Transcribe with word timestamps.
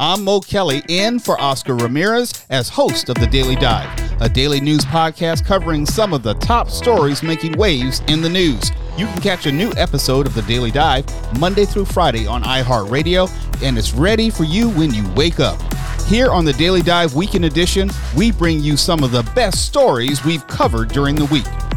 I'm 0.00 0.22
Mo 0.22 0.38
Kelly, 0.38 0.84
in 0.88 1.18
for 1.18 1.40
Oscar 1.40 1.74
Ramirez 1.74 2.46
as 2.50 2.68
host 2.68 3.08
of 3.08 3.16
The 3.16 3.26
Daily 3.26 3.56
Dive, 3.56 4.22
a 4.22 4.28
daily 4.28 4.60
news 4.60 4.84
podcast 4.84 5.44
covering 5.44 5.84
some 5.84 6.12
of 6.12 6.22
the 6.22 6.34
top 6.34 6.70
stories 6.70 7.24
making 7.24 7.58
waves 7.58 8.00
in 8.06 8.22
the 8.22 8.28
news. 8.28 8.70
You 8.96 9.06
can 9.06 9.20
catch 9.20 9.46
a 9.46 9.52
new 9.52 9.72
episode 9.76 10.28
of 10.28 10.34
The 10.34 10.42
Daily 10.42 10.70
Dive 10.70 11.04
Monday 11.40 11.64
through 11.64 11.86
Friday 11.86 12.28
on 12.28 12.44
iHeartRadio, 12.44 13.28
and 13.60 13.76
it's 13.76 13.92
ready 13.92 14.30
for 14.30 14.44
you 14.44 14.70
when 14.70 14.94
you 14.94 15.04
wake 15.14 15.40
up. 15.40 15.60
Here 16.04 16.30
on 16.30 16.44
the 16.44 16.52
Daily 16.52 16.82
Dive 16.82 17.16
Weekend 17.16 17.44
Edition, 17.44 17.90
we 18.16 18.30
bring 18.30 18.60
you 18.60 18.76
some 18.76 19.02
of 19.02 19.10
the 19.10 19.24
best 19.34 19.66
stories 19.66 20.24
we've 20.24 20.46
covered 20.46 20.90
during 20.90 21.16
the 21.16 21.24
week. 21.24 21.67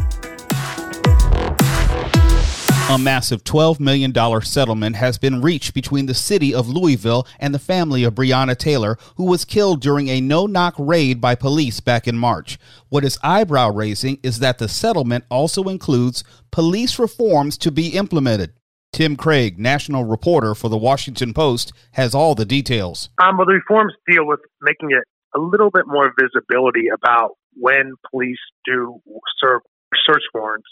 A 2.92 2.98
massive 2.98 3.42
$12 3.42 3.80
million 3.80 4.12
settlement 4.42 4.96
has 4.96 5.16
been 5.16 5.40
reached 5.40 5.72
between 5.72 6.04
the 6.04 6.12
city 6.12 6.54
of 6.54 6.68
Louisville 6.68 7.26
and 7.40 7.54
the 7.54 7.58
family 7.58 8.04
of 8.04 8.14
Breonna 8.14 8.54
Taylor, 8.54 8.98
who 9.16 9.24
was 9.24 9.46
killed 9.46 9.80
during 9.80 10.08
a 10.08 10.20
no 10.20 10.44
knock 10.44 10.74
raid 10.76 11.18
by 11.18 11.34
police 11.34 11.80
back 11.80 12.06
in 12.06 12.18
March. 12.18 12.58
What 12.90 13.02
is 13.02 13.18
eyebrow 13.22 13.70
raising 13.70 14.18
is 14.22 14.40
that 14.40 14.58
the 14.58 14.68
settlement 14.68 15.24
also 15.30 15.62
includes 15.70 16.22
police 16.50 16.98
reforms 16.98 17.56
to 17.58 17.70
be 17.70 17.96
implemented. 17.96 18.52
Tim 18.92 19.16
Craig, 19.16 19.58
national 19.58 20.04
reporter 20.04 20.54
for 20.54 20.68
the 20.68 20.76
Washington 20.76 21.32
Post, 21.32 21.72
has 21.92 22.14
all 22.14 22.34
the 22.34 22.44
details. 22.44 23.08
Um, 23.24 23.38
well, 23.38 23.46
the 23.46 23.54
reforms 23.54 23.94
deal 24.06 24.26
with 24.26 24.40
making 24.60 24.90
it 24.90 25.04
a 25.34 25.38
little 25.38 25.70
bit 25.70 25.86
more 25.86 26.12
visibility 26.20 26.88
about 26.92 27.38
when 27.54 27.94
police 28.10 28.36
do 28.66 29.00
serve 29.40 29.62
search 30.06 30.24
warrants 30.34 30.68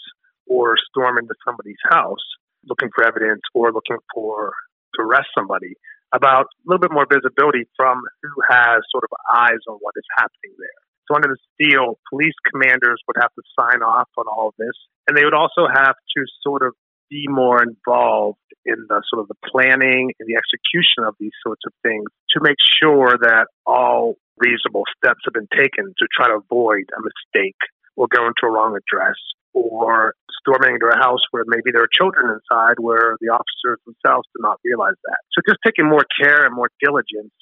or 0.49 0.75
storm 0.89 1.17
into 1.17 1.33
somebody's 1.45 1.81
house 1.89 2.23
looking 2.65 2.89
for 2.93 3.05
evidence 3.05 3.41
or 3.53 3.71
looking 3.71 3.97
for 4.13 4.53
to 4.95 5.01
arrest 5.01 5.27
somebody 5.37 5.73
about 6.13 6.45
a 6.45 6.63
little 6.65 6.81
bit 6.81 6.91
more 6.91 7.07
visibility 7.09 7.65
from 7.75 8.01
who 8.21 8.33
has 8.49 8.83
sort 8.91 9.03
of 9.03 9.11
eyes 9.33 9.63
on 9.67 9.77
what 9.79 9.95
is 9.95 10.05
happening 10.17 10.53
there. 10.59 10.81
So 11.07 11.15
under 11.15 11.29
this 11.29 11.43
deal, 11.59 11.99
police 12.09 12.35
commanders 12.51 13.01
would 13.07 13.17
have 13.19 13.31
to 13.33 13.43
sign 13.57 13.81
off 13.81 14.09
on 14.17 14.25
all 14.27 14.49
of 14.49 14.55
this, 14.59 14.75
and 15.07 15.17
they 15.17 15.23
would 15.23 15.33
also 15.33 15.67
have 15.67 15.95
to 15.95 16.19
sort 16.43 16.63
of 16.63 16.73
be 17.09 17.25
more 17.27 17.63
involved 17.63 18.39
in 18.65 18.87
the 18.87 19.01
sort 19.09 19.21
of 19.21 19.27
the 19.27 19.39
planning 19.51 20.11
and 20.19 20.27
the 20.27 20.39
execution 20.39 21.03
of 21.03 21.15
these 21.19 21.35
sorts 21.43 21.61
of 21.65 21.73
things 21.83 22.05
to 22.31 22.39
make 22.41 22.55
sure 22.81 23.17
that 23.19 23.47
all 23.65 24.15
reasonable 24.37 24.83
steps 24.95 25.19
have 25.25 25.33
been 25.33 25.49
taken 25.51 25.93
to 25.97 26.07
try 26.15 26.27
to 26.27 26.39
avoid 26.39 26.87
a 26.95 27.01
mistake 27.01 27.59
or 27.97 28.07
going 28.07 28.31
to 28.39 28.47
a 28.47 28.51
wrong 28.51 28.77
address 28.77 29.19
or 29.53 30.13
storming 30.39 30.75
into 30.75 30.87
a 30.87 30.97
house 30.97 31.21
where 31.31 31.43
maybe 31.47 31.71
there 31.71 31.83
are 31.83 31.91
children 31.91 32.25
inside 32.31 32.79
where 32.79 33.15
the 33.21 33.29
officers 33.29 33.79
themselves 33.85 34.27
do 34.35 34.41
not 34.41 34.57
realize 34.65 34.97
that. 35.05 35.19
So 35.33 35.41
just 35.47 35.59
taking 35.65 35.87
more 35.87 36.05
care 36.19 36.45
and 36.45 36.55
more 36.55 36.69
diligence 36.81 37.33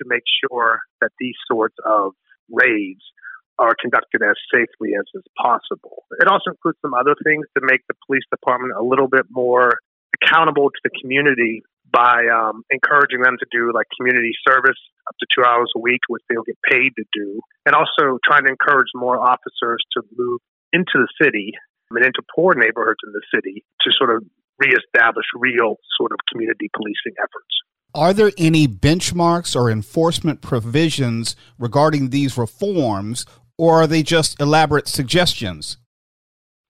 to 0.00 0.02
make 0.06 0.24
sure 0.42 0.80
that 1.00 1.10
these 1.18 1.36
sorts 1.50 1.76
of 1.84 2.12
raids 2.50 3.02
are 3.58 3.74
conducted 3.80 4.22
as 4.22 4.38
safely 4.54 4.94
as 4.94 5.04
is 5.14 5.26
possible. 5.36 6.06
It 6.20 6.28
also 6.28 6.54
includes 6.54 6.78
some 6.80 6.94
other 6.94 7.14
things 7.24 7.46
to 7.58 7.60
make 7.62 7.82
the 7.88 7.94
police 8.06 8.22
department 8.30 8.74
a 8.78 8.82
little 8.82 9.08
bit 9.08 9.26
more 9.30 9.78
accountable 10.22 10.70
to 10.70 10.80
the 10.84 10.90
community 11.02 11.62
by 11.90 12.22
um, 12.28 12.62
encouraging 12.70 13.22
them 13.22 13.36
to 13.38 13.46
do 13.50 13.72
like 13.74 13.86
community 13.98 14.32
service 14.46 14.78
up 15.08 15.16
to 15.18 15.26
two 15.34 15.44
hours 15.44 15.70
a 15.74 15.80
week, 15.80 16.00
which 16.08 16.22
they'll 16.28 16.46
get 16.46 16.58
paid 16.70 16.92
to 16.96 17.04
do, 17.12 17.40
and 17.66 17.74
also 17.74 18.18
trying 18.24 18.44
to 18.44 18.50
encourage 18.50 18.88
more 18.94 19.18
officers 19.18 19.82
to 19.96 20.02
move 20.16 20.40
into 20.72 20.92
the 20.94 21.08
city 21.20 21.52
and 21.90 22.04
into 22.04 22.22
poor 22.34 22.54
neighborhoods 22.54 23.00
in 23.06 23.12
the 23.12 23.22
city 23.34 23.64
to 23.82 23.90
sort 23.96 24.14
of 24.14 24.22
reestablish 24.58 25.24
real 25.34 25.76
sort 25.98 26.12
of 26.12 26.18
community 26.30 26.68
policing 26.74 27.14
efforts. 27.18 27.54
Are 27.94 28.12
there 28.12 28.32
any 28.36 28.68
benchmarks 28.68 29.56
or 29.56 29.70
enforcement 29.70 30.42
provisions 30.42 31.36
regarding 31.58 32.10
these 32.10 32.36
reforms, 32.36 33.24
or 33.56 33.82
are 33.82 33.86
they 33.86 34.02
just 34.02 34.40
elaborate 34.40 34.88
suggestions? 34.88 35.78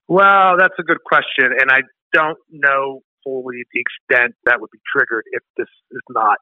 Well, 0.07 0.57
that's 0.59 0.75
a 0.79 0.83
good 0.83 1.03
question, 1.05 1.51
and 1.59 1.71
I 1.71 1.81
don't 2.13 2.39
know 2.51 3.01
fully 3.25 3.65
the 3.75 3.81
extent 3.81 4.35
that 4.45 4.61
would 4.61 4.71
be 4.71 4.79
triggered 4.95 5.25
if 5.33 5.43
this 5.57 5.69
is 5.91 6.01
not 6.09 6.39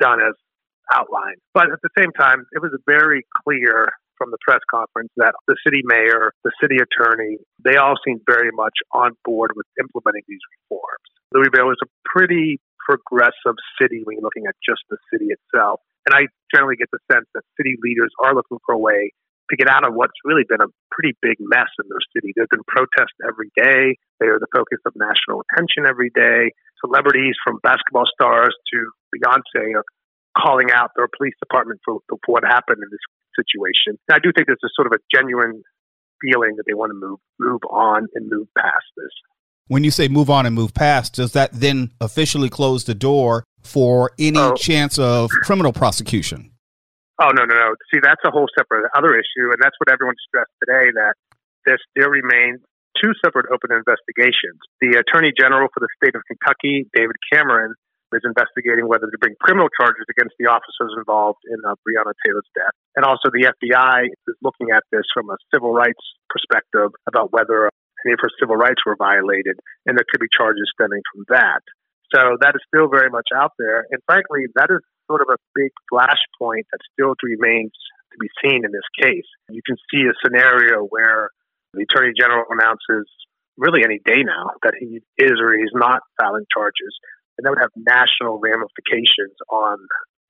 done 0.00 0.20
as 0.20 0.34
outlined. 0.92 1.36
But 1.52 1.64
at 1.72 1.80
the 1.82 1.90
same 1.98 2.12
time, 2.12 2.46
it 2.52 2.62
was 2.62 2.70
very 2.86 3.26
clear 3.44 3.88
from 4.18 4.34
the 4.34 4.38
press 4.42 4.60
conference 4.68 5.08
that 5.16 5.32
the 5.46 5.56
city 5.64 5.80
mayor, 5.86 6.34
the 6.44 6.52
city 6.60 6.76
attorney, 6.82 7.38
they 7.64 7.78
all 7.78 7.94
seemed 8.04 8.20
very 8.26 8.50
much 8.52 8.74
on 8.92 9.14
board 9.24 9.52
with 9.54 9.66
implementing 9.78 10.26
these 10.26 10.42
reforms. 10.58 11.06
Louisville 11.32 11.70
is 11.70 11.80
a 11.86 11.88
pretty 12.04 12.60
progressive 12.82 13.56
city 13.80 14.02
when 14.04 14.16
you're 14.16 14.26
looking 14.26 14.48
at 14.48 14.56
just 14.64 14.82
the 14.90 14.96
city 15.12 15.28
itself. 15.30 15.80
And 16.06 16.16
I 16.16 16.26
generally 16.50 16.76
get 16.76 16.88
the 16.90 17.00
sense 17.12 17.28
that 17.34 17.44
city 17.56 17.76
leaders 17.84 18.10
are 18.18 18.34
looking 18.34 18.58
for 18.64 18.74
a 18.74 18.80
way 18.80 19.12
to 19.50 19.56
get 19.56 19.68
out 19.68 19.86
of 19.86 19.94
what's 19.94 20.16
really 20.24 20.44
been 20.48 20.60
a 20.60 20.68
pretty 20.92 21.16
big 21.20 21.36
mess 21.40 21.68
in 21.80 21.88
their 21.88 22.04
city. 22.16 22.32
There's 22.36 22.48
been 22.50 22.64
protests 22.68 23.16
every 23.24 23.52
day. 23.56 23.96
They 24.20 24.28
are 24.28 24.40
the 24.40 24.48
focus 24.52 24.80
of 24.84 24.92
national 24.96 25.44
attention 25.44 25.84
every 25.88 26.10
day. 26.12 26.52
Celebrities 26.84 27.36
from 27.44 27.60
basketball 27.62 28.08
stars 28.08 28.54
to 28.72 28.78
Beyonce 29.12 29.76
are 29.76 29.84
calling 30.36 30.70
out 30.72 30.92
their 30.96 31.08
police 31.16 31.34
department 31.40 31.80
for, 31.84 32.00
for 32.08 32.18
what 32.26 32.44
happened 32.44 32.78
in 32.80 32.88
this 32.90 33.04
situation. 33.38 33.98
And 34.08 34.14
I 34.14 34.18
do 34.18 34.32
think 34.34 34.46
there's 34.46 34.58
a 34.64 34.74
sort 34.74 34.86
of 34.86 34.92
a 34.92 35.00
genuine 35.14 35.62
feeling 36.20 36.56
that 36.56 36.64
they 36.66 36.74
want 36.74 36.90
to 36.90 36.98
move 36.98 37.18
move 37.38 37.60
on 37.70 38.08
and 38.14 38.28
move 38.28 38.48
past 38.58 38.86
this. 38.96 39.14
When 39.68 39.84
you 39.84 39.90
say 39.90 40.08
move 40.08 40.30
on 40.30 40.46
and 40.46 40.54
move 40.54 40.74
past, 40.74 41.14
does 41.14 41.32
that 41.32 41.52
then 41.52 41.92
officially 42.00 42.48
close 42.48 42.84
the 42.84 42.94
door 42.94 43.44
for 43.62 44.12
any 44.18 44.38
oh. 44.38 44.54
chance 44.54 44.98
of 44.98 45.30
criminal 45.42 45.72
prosecution? 45.72 46.50
Oh 47.20 47.30
no, 47.34 47.44
no, 47.44 47.54
no. 47.54 47.74
See, 47.92 48.00
that's 48.02 48.22
a 48.24 48.30
whole 48.30 48.46
separate 48.56 48.88
other 48.96 49.14
issue, 49.14 49.50
and 49.52 49.58
that's 49.60 49.76
what 49.78 49.92
everyone 49.92 50.14
stressed 50.26 50.54
today 50.64 50.90
that 50.94 51.14
there 51.66 51.78
still 51.90 52.10
remains 52.10 52.60
two 53.02 53.12
separate 53.24 53.46
open 53.52 53.70
investigations. 53.70 54.58
The 54.80 54.98
Attorney 54.98 55.32
General 55.38 55.68
for 55.74 55.80
the 55.80 55.88
state 56.00 56.14
of 56.14 56.22
Kentucky, 56.26 56.86
David 56.94 57.16
Cameron, 57.30 57.74
is 58.12 58.24
investigating 58.24 58.88
whether 58.88 59.06
to 59.06 59.18
bring 59.20 59.36
criminal 59.40 59.68
charges 59.76 60.06
against 60.08 60.34
the 60.40 60.48
officers 60.48 60.96
involved 60.96 61.44
in 61.44 61.58
uh, 61.64 61.76
Breonna 61.84 62.16
Taylor's 62.24 62.48
death. 62.56 62.72
And 62.96 63.04
also, 63.04 63.28
the 63.28 63.52
FBI 63.52 64.08
is 64.08 64.36
looking 64.40 64.72
at 64.72 64.82
this 64.90 65.04
from 65.12 65.28
a 65.28 65.36
civil 65.52 65.72
rights 65.72 66.00
perspective 66.32 66.92
about 67.06 67.32
whether 67.32 67.68
any 68.06 68.14
of 68.14 68.20
her 68.22 68.32
civil 68.40 68.56
rights 68.56 68.80
were 68.86 68.96
violated, 68.96 69.60
and 69.84 69.98
there 69.98 70.06
could 70.08 70.20
be 70.20 70.30
charges 70.32 70.70
stemming 70.72 71.02
from 71.12 71.24
that. 71.28 71.60
So 72.14 72.40
that 72.40 72.56
is 72.56 72.62
still 72.72 72.88
very 72.88 73.10
much 73.10 73.28
out 73.36 73.52
there. 73.58 73.84
And 73.90 74.00
frankly, 74.08 74.48
that 74.56 74.72
is 74.72 74.80
sort 75.10 75.20
of 75.20 75.28
a 75.28 75.36
big 75.54 75.72
flashpoint 75.92 76.64
that 76.72 76.80
still 76.92 77.12
remains 77.22 77.72
to 78.12 78.16
be 78.16 78.28
seen 78.40 78.64
in 78.64 78.72
this 78.72 78.88
case. 78.96 79.28
You 79.50 79.60
can 79.60 79.76
see 79.92 80.08
a 80.08 80.16
scenario 80.24 80.84
where 80.88 81.28
the 81.74 81.84
Attorney 81.84 82.12
General 82.16 82.44
announces 82.48 83.04
really 83.58 83.84
any 83.84 83.98
day 84.04 84.22
now 84.24 84.56
that 84.62 84.72
he 84.78 85.02
is 85.18 85.36
or 85.42 85.52
he's 85.52 85.74
not 85.74 86.00
filing 86.16 86.46
charges 86.54 86.94
and 87.38 87.46
that 87.46 87.50
would 87.50 87.62
have 87.62 87.72
national 87.78 88.42
ramifications 88.42 89.38
on 89.48 89.78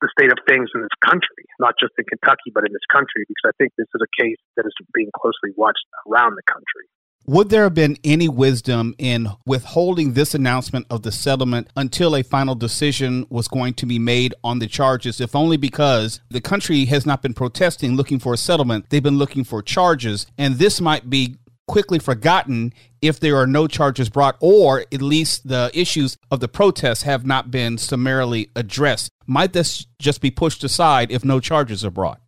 the 0.01 0.09
state 0.15 0.31
of 0.31 0.37
things 0.47 0.69
in 0.73 0.81
this 0.81 0.95
country, 1.03 1.43
not 1.59 1.75
just 1.79 1.91
in 1.97 2.05
Kentucky, 2.05 2.53
but 2.53 2.63
in 2.65 2.71
this 2.71 2.85
country, 2.91 3.25
because 3.27 3.51
I 3.51 3.53
think 3.57 3.73
this 3.77 3.87
is 3.93 4.01
a 4.01 4.21
case 4.21 4.37
that 4.55 4.65
is 4.65 4.73
being 4.93 5.09
closely 5.17 5.51
watched 5.57 5.83
around 6.07 6.35
the 6.35 6.43
country. 6.47 6.87
Would 7.25 7.49
there 7.49 7.63
have 7.63 7.75
been 7.75 7.97
any 8.03 8.27
wisdom 8.27 8.95
in 8.97 9.29
withholding 9.45 10.13
this 10.13 10.33
announcement 10.33 10.87
of 10.89 11.03
the 11.03 11.11
settlement 11.11 11.67
until 11.75 12.15
a 12.15 12.23
final 12.23 12.55
decision 12.55 13.27
was 13.29 13.47
going 13.47 13.75
to 13.75 13.85
be 13.85 13.99
made 13.99 14.33
on 14.43 14.59
the 14.59 14.67
charges, 14.67 15.21
if 15.21 15.35
only 15.35 15.57
because 15.57 16.21
the 16.29 16.41
country 16.41 16.85
has 16.85 17.05
not 17.05 17.21
been 17.21 17.33
protesting 17.33 17.95
looking 17.95 18.19
for 18.19 18.33
a 18.33 18.37
settlement? 18.37 18.89
They've 18.89 19.03
been 19.03 19.19
looking 19.19 19.43
for 19.43 19.61
charges, 19.61 20.25
and 20.37 20.55
this 20.55 20.79
might 20.81 21.09
be 21.09 21.35
quickly 21.69 21.99
forgotten 21.99 22.73
if 22.99 23.19
there 23.19 23.37
are 23.37 23.45
no 23.45 23.67
charges 23.67 24.09
brought, 24.09 24.35
or 24.41 24.81
at 24.91 25.03
least 25.03 25.47
the 25.47 25.69
issues 25.73 26.17
of 26.31 26.39
the 26.39 26.47
protests 26.47 27.03
have 27.03 27.25
not 27.25 27.51
been 27.51 27.77
summarily 27.77 28.49
addressed. 28.55 29.11
Might 29.27 29.53
this 29.53 29.85
just 29.99 30.19
be 30.19 30.31
pushed 30.31 30.63
aside 30.63 31.11
if 31.11 31.23
no 31.23 31.39
charges 31.39 31.85
are 31.85 31.91
brought? 31.91 32.19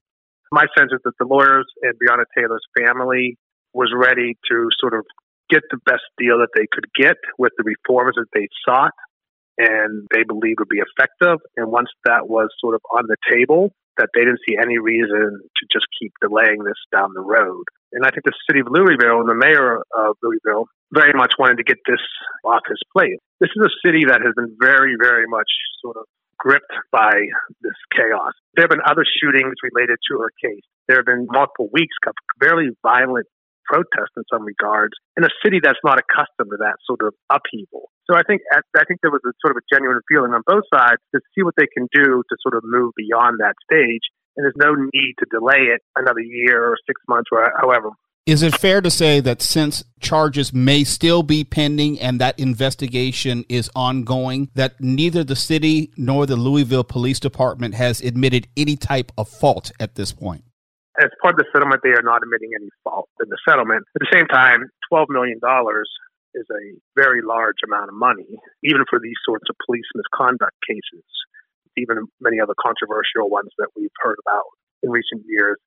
My 0.51 0.65
sense 0.77 0.91
is 0.93 0.99
that 1.03 1.13
the 1.19 1.25
lawyers 1.25 1.65
and 1.81 1.93
Breonna 1.95 2.25
Taylor's 2.37 2.65
family 2.77 3.37
was 3.73 3.89
ready 3.95 4.37
to 4.51 4.67
sort 4.79 4.93
of 4.93 5.05
get 5.49 5.63
the 5.71 5.77
best 5.85 6.03
deal 6.19 6.37
that 6.37 6.49
they 6.55 6.67
could 6.71 6.85
get 6.95 7.17
with 7.39 7.51
the 7.57 7.63
reforms 7.63 8.15
that 8.17 8.27
they 8.33 8.47
sought 8.63 8.93
and 9.57 10.07
they 10.13 10.23
believed 10.23 10.59
would 10.59 10.69
be 10.69 10.79
effective. 10.79 11.39
And 11.57 11.71
once 11.71 11.89
that 12.05 12.29
was 12.29 12.49
sort 12.59 12.75
of 12.75 12.81
on 12.93 13.05
the 13.07 13.17
table, 13.31 13.71
that 13.97 14.09
they 14.13 14.21
didn't 14.21 14.39
see 14.47 14.55
any 14.61 14.77
reason 14.77 15.39
to 15.41 15.63
just 15.73 15.85
keep 15.99 16.13
delaying 16.21 16.63
this 16.63 16.79
down 16.93 17.09
the 17.15 17.21
road. 17.21 17.65
And 17.93 18.05
I 18.05 18.09
think 18.09 18.23
the 18.23 18.35
city 18.47 18.61
of 18.61 18.67
Louisville 18.69 19.19
and 19.19 19.29
the 19.29 19.35
mayor 19.35 19.83
of 19.95 20.15
Louisville 20.23 20.67
very 20.91 21.13
much 21.13 21.33
wanted 21.39 21.57
to 21.57 21.63
get 21.63 21.77
this 21.87 22.01
off 22.45 22.63
his 22.67 22.79
plate. 22.91 23.19
This 23.39 23.49
is 23.55 23.61
a 23.63 23.73
city 23.85 24.05
that 24.07 24.21
has 24.21 24.33
been 24.35 24.55
very, 24.59 24.95
very 24.99 25.27
much 25.27 25.49
sort 25.81 25.97
of 25.97 26.05
gripped 26.37 26.73
by 26.91 27.13
this 27.61 27.77
chaos. 27.93 28.33
There 28.55 28.63
have 28.63 28.73
been 28.73 28.83
other 28.85 29.05
shootings 29.05 29.55
related 29.61 29.99
to 30.09 30.19
her 30.19 30.31
case. 30.41 30.65
There 30.87 30.97
have 30.97 31.05
been 31.05 31.27
multiple 31.29 31.69
weeks 31.71 31.95
of 32.07 32.13
very 32.39 32.71
violent 32.81 33.27
protests 33.71 34.17
in 34.17 34.23
some 34.27 34.43
regards 34.43 34.91
in 35.15 35.23
a 35.23 35.31
city 35.45 35.59
that's 35.63 35.79
not 35.83 35.95
accustomed 35.95 36.51
to 36.51 36.59
that 36.59 36.75
sort 36.83 36.99
of 37.05 37.13
upheaval. 37.31 37.87
So 38.09 38.17
I 38.17 38.23
think 38.27 38.41
I 38.51 38.83
think 38.83 38.99
there 38.99 39.13
was 39.13 39.23
a 39.23 39.31
sort 39.39 39.55
of 39.55 39.63
a 39.63 39.65
genuine 39.71 40.01
feeling 40.09 40.33
on 40.33 40.41
both 40.43 40.67
sides 40.73 40.99
to 41.15 41.21
see 41.31 41.43
what 41.43 41.55
they 41.55 41.69
can 41.71 41.87
do 41.93 42.19
to 42.19 42.35
sort 42.43 42.57
of 42.57 42.63
move 42.65 42.91
beyond 42.97 43.39
that 43.39 43.55
stage. 43.63 44.03
And 44.37 44.45
there's 44.45 44.55
no 44.57 44.73
need 44.75 45.15
to 45.19 45.25
delay 45.29 45.73
it 45.73 45.81
another 45.95 46.21
year 46.21 46.65
or 46.65 46.77
six 46.87 47.01
months 47.07 47.29
or 47.31 47.51
however. 47.59 47.89
Is 48.27 48.43
it 48.43 48.55
fair 48.55 48.81
to 48.81 48.91
say 48.91 49.19
that 49.19 49.41
since 49.41 49.83
charges 49.99 50.53
may 50.53 50.83
still 50.83 51.23
be 51.23 51.43
pending 51.43 51.99
and 51.99 52.21
that 52.21 52.39
investigation 52.39 53.43
is 53.49 53.69
ongoing, 53.75 54.49
that 54.53 54.79
neither 54.79 55.23
the 55.23 55.35
city 55.35 55.91
nor 55.97 56.27
the 56.27 56.35
Louisville 56.35 56.83
Police 56.83 57.19
Department 57.19 57.73
has 57.73 57.99
admitted 57.99 58.47
any 58.55 58.75
type 58.75 59.11
of 59.17 59.27
fault 59.27 59.71
at 59.79 59.95
this 59.95 60.13
point? 60.13 60.43
As 61.01 61.09
part 61.19 61.33
of 61.33 61.39
the 61.39 61.45
settlement, 61.51 61.81
they 61.83 61.97
are 61.97 62.03
not 62.03 62.21
admitting 62.21 62.51
any 62.55 62.69
fault 62.83 63.09
in 63.23 63.29
the 63.29 63.39
settlement. 63.47 63.83
At 63.95 64.01
the 64.01 64.11
same 64.13 64.27
time, 64.27 64.69
$12 64.93 65.05
million 65.09 65.39
is 66.35 66.45
a 66.51 66.77
very 66.95 67.21
large 67.23 67.57
amount 67.65 67.89
of 67.89 67.95
money, 67.95 68.37
even 68.63 68.85
for 68.87 68.99
these 68.99 69.17
sorts 69.25 69.45
of 69.49 69.55
police 69.65 69.87
misconduct 69.95 70.55
cases, 70.67 71.03
even 71.77 72.07
many 72.19 72.39
other 72.39 72.53
controversial 72.59 73.29
ones 73.29 73.49
that 73.57 73.67
we've 73.75 73.89
heard 74.01 74.17
about 74.25 74.43
in 74.83 74.89
recent 74.89 75.23
years 75.27 75.57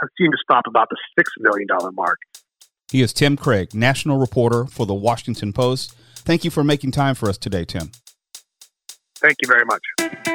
have 0.00 0.08
seemed 0.18 0.32
to 0.32 0.38
stop 0.42 0.64
about 0.66 0.88
the 0.90 0.96
$6 1.18 1.24
million 1.40 1.66
mark. 1.94 2.18
He 2.90 3.02
is 3.02 3.12
Tim 3.12 3.36
Craig, 3.36 3.74
national 3.74 4.18
reporter 4.18 4.64
for 4.64 4.86
the 4.86 4.94
Washington 4.94 5.52
Post. 5.52 5.94
Thank 6.14 6.44
you 6.44 6.50
for 6.50 6.64
making 6.64 6.92
time 6.92 7.14
for 7.14 7.28
us 7.28 7.36
today, 7.36 7.64
Tim. 7.64 7.90
Thank 9.20 9.36
you 9.42 9.48
very 9.48 9.64
much. 9.64 10.26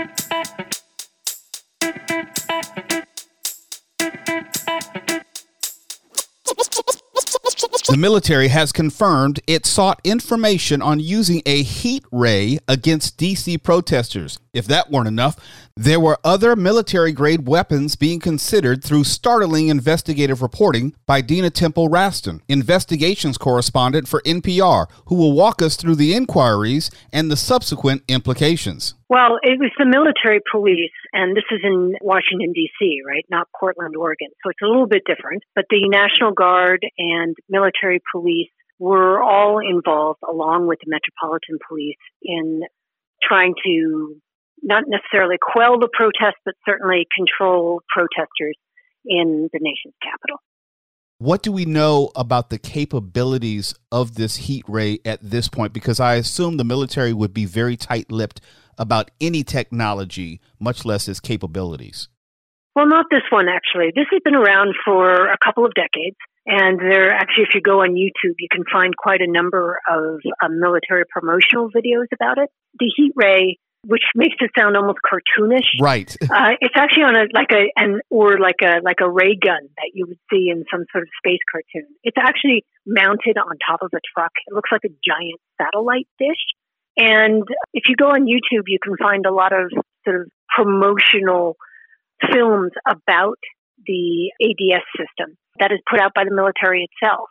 The 7.90 7.98
military 7.98 8.48
has 8.48 8.72
confirmed 8.72 9.42
it 9.46 9.66
sought 9.66 10.00
information 10.06 10.82
on 10.82 11.02
using 11.02 11.42
a 11.46 11.64
heat 11.64 12.06
ray 12.14 12.60
against 12.66 13.18
DC 13.18 13.62
protesters. 13.62 14.40
If 14.54 14.68
that 14.68 14.90
weren't 14.90 15.10
enough, 15.10 15.36
there 15.76 16.00
were 16.00 16.18
other 16.24 16.56
military 16.56 17.12
grade 17.12 17.46
weapons 17.46 17.98
being 17.98 18.22
considered 18.22 18.86
through 18.86 19.04
startling 19.04 19.68
investigative 19.68 20.42
reporting 20.42 20.96
by 21.06 21.20
Dina 21.20 21.50
Temple 21.50 21.90
Raston, 21.90 22.40
investigations 22.48 23.38
correspondent 23.38 24.08
for 24.08 24.22
NPR, 24.22 24.88
who 25.08 25.16
will 25.16 25.34
walk 25.34 25.62
us 25.62 25.76
through 25.76 25.96
the 25.96 26.14
inquiries 26.14 26.90
and 27.12 27.30
the 27.30 27.36
subsequent 27.36 28.04
implications. 28.08 28.94
Well, 29.14 29.38
it 29.44 29.60
was 29.60 29.70
the 29.78 29.86
military 29.86 30.42
police, 30.52 30.90
and 31.14 31.38
this 31.38 31.44
is 31.52 31.60
in 31.64 31.94
Washington, 32.02 32.52
D.C., 32.52 33.02
right? 33.06 33.24
Not 33.30 33.48
Portland, 33.60 33.96
Oregon. 33.96 34.30
So 34.44 34.50
it's 34.50 34.62
a 34.64 34.66
little 34.66 34.88
bit 34.88 35.04
different. 35.06 35.44
But 35.54 35.66
the 35.70 35.88
National 35.88 36.32
Guard 36.32 36.82
and 36.98 37.36
military 37.48 38.02
police 38.12 38.50
were 38.80 39.22
all 39.22 39.60
involved, 39.60 40.22
along 40.28 40.66
with 40.66 40.80
the 40.84 40.90
Metropolitan 40.90 41.60
Police, 41.70 42.02
in 42.24 42.62
trying 43.22 43.54
to 43.64 44.16
not 44.64 44.86
necessarily 44.88 45.38
quell 45.40 45.78
the 45.78 45.90
protests, 45.94 46.42
but 46.44 46.56
certainly 46.68 47.06
control 47.16 47.82
protesters 47.94 48.58
in 49.06 49.48
the 49.54 49.60
nation's 49.62 49.94
capital. 50.02 50.38
What 51.20 51.44
do 51.44 51.52
we 51.52 51.66
know 51.66 52.10
about 52.16 52.50
the 52.50 52.58
capabilities 52.58 53.76
of 53.92 54.16
this 54.16 54.38
heat 54.38 54.66
ray 54.68 55.02
at 55.06 55.20
this 55.22 55.50
point? 55.50 55.72
Because 55.72 56.00
I 56.00 56.16
assume 56.16 56.58
the 56.58 56.64
military 56.64 57.14
would 57.14 57.32
be 57.32 57.46
very 57.46 57.78
tight 57.78 58.12
lipped 58.12 58.42
about 58.78 59.12
any 59.22 59.44
technology, 59.44 60.42
much 60.60 60.86
less 60.86 61.08
its 61.08 61.20
capabilities? 61.20 62.10
Well, 62.76 62.88
not 62.88 63.06
this 63.12 63.22
one, 63.30 63.48
actually. 63.50 63.92
This 63.96 64.06
has 64.12 64.22
been 64.24 64.36
around 64.36 64.74
for 64.84 65.28
a 65.28 65.38
couple 65.44 65.66
of 65.66 65.74
decades. 65.76 66.18
And 66.46 66.80
there, 66.80 67.12
actually, 67.12 67.44
if 67.44 67.56
you 67.56 67.62
go 67.62 67.82
on 67.82 67.92
YouTube, 67.92 68.36
you 68.38 68.48
can 68.52 68.66
find 68.72 68.98
quite 68.98 69.22
a 69.22 69.32
number 69.32 69.80
of 69.88 70.20
uh, 70.42 70.50
military 70.50 71.04
promotional 71.10 71.70
videos 71.70 72.08
about 72.14 72.38
it. 72.38 72.50
The 72.80 72.92
heat 72.96 73.14
ray, 73.16 73.60
which 73.86 74.04
makes 74.14 74.36
it 74.40 74.52
sound 74.58 74.76
almost 74.76 75.00
cartoonish, 75.06 75.80
right? 75.80 76.14
uh, 76.22 76.52
it's 76.60 76.76
actually 76.76 77.04
on 77.04 77.16
a 77.16 77.26
like 77.34 77.52
a 77.52 77.72
an 77.78 78.02
or 78.10 78.40
like 78.40 78.60
a 78.62 78.82
like 78.84 79.00
a 79.00 79.10
ray 79.10 79.38
gun 79.40 79.70
that 79.78 79.92
you 79.94 80.06
would 80.08 80.20
see 80.30 80.50
in 80.50 80.66
some 80.70 80.84
sort 80.92 81.04
of 81.04 81.10
space 81.18 81.40
cartoon. 81.50 81.88
It's 82.04 82.18
actually 82.20 82.66
mounted 82.86 83.38
on 83.38 83.56
top 83.66 83.82
of 83.82 83.92
a 83.94 84.02
truck. 84.14 84.32
It 84.48 84.54
looks 84.54 84.70
like 84.72 84.84
a 84.84 84.92
giant 85.06 85.40
satellite 85.62 86.08
dish, 86.20 86.44
and 86.98 87.44
if 87.74 87.84
you 87.88 87.96
go 87.96 88.10
on 88.10 88.26
YouTube, 88.26 88.64
you 88.68 88.80
can 88.82 88.96
find 88.98 89.26
a 89.26 89.34
lot 89.34 89.54
of 89.54 89.72
sort 90.06 90.22
of 90.22 90.28
promotional 90.56 91.56
films 92.32 92.72
about 92.88 93.38
the 93.86 94.32
ADS 94.42 94.86
system 94.98 95.36
that 95.60 95.72
is 95.72 95.80
put 95.90 96.00
out 96.00 96.14
by 96.14 96.24
the 96.24 96.34
military 96.34 96.88
itself. 96.90 97.28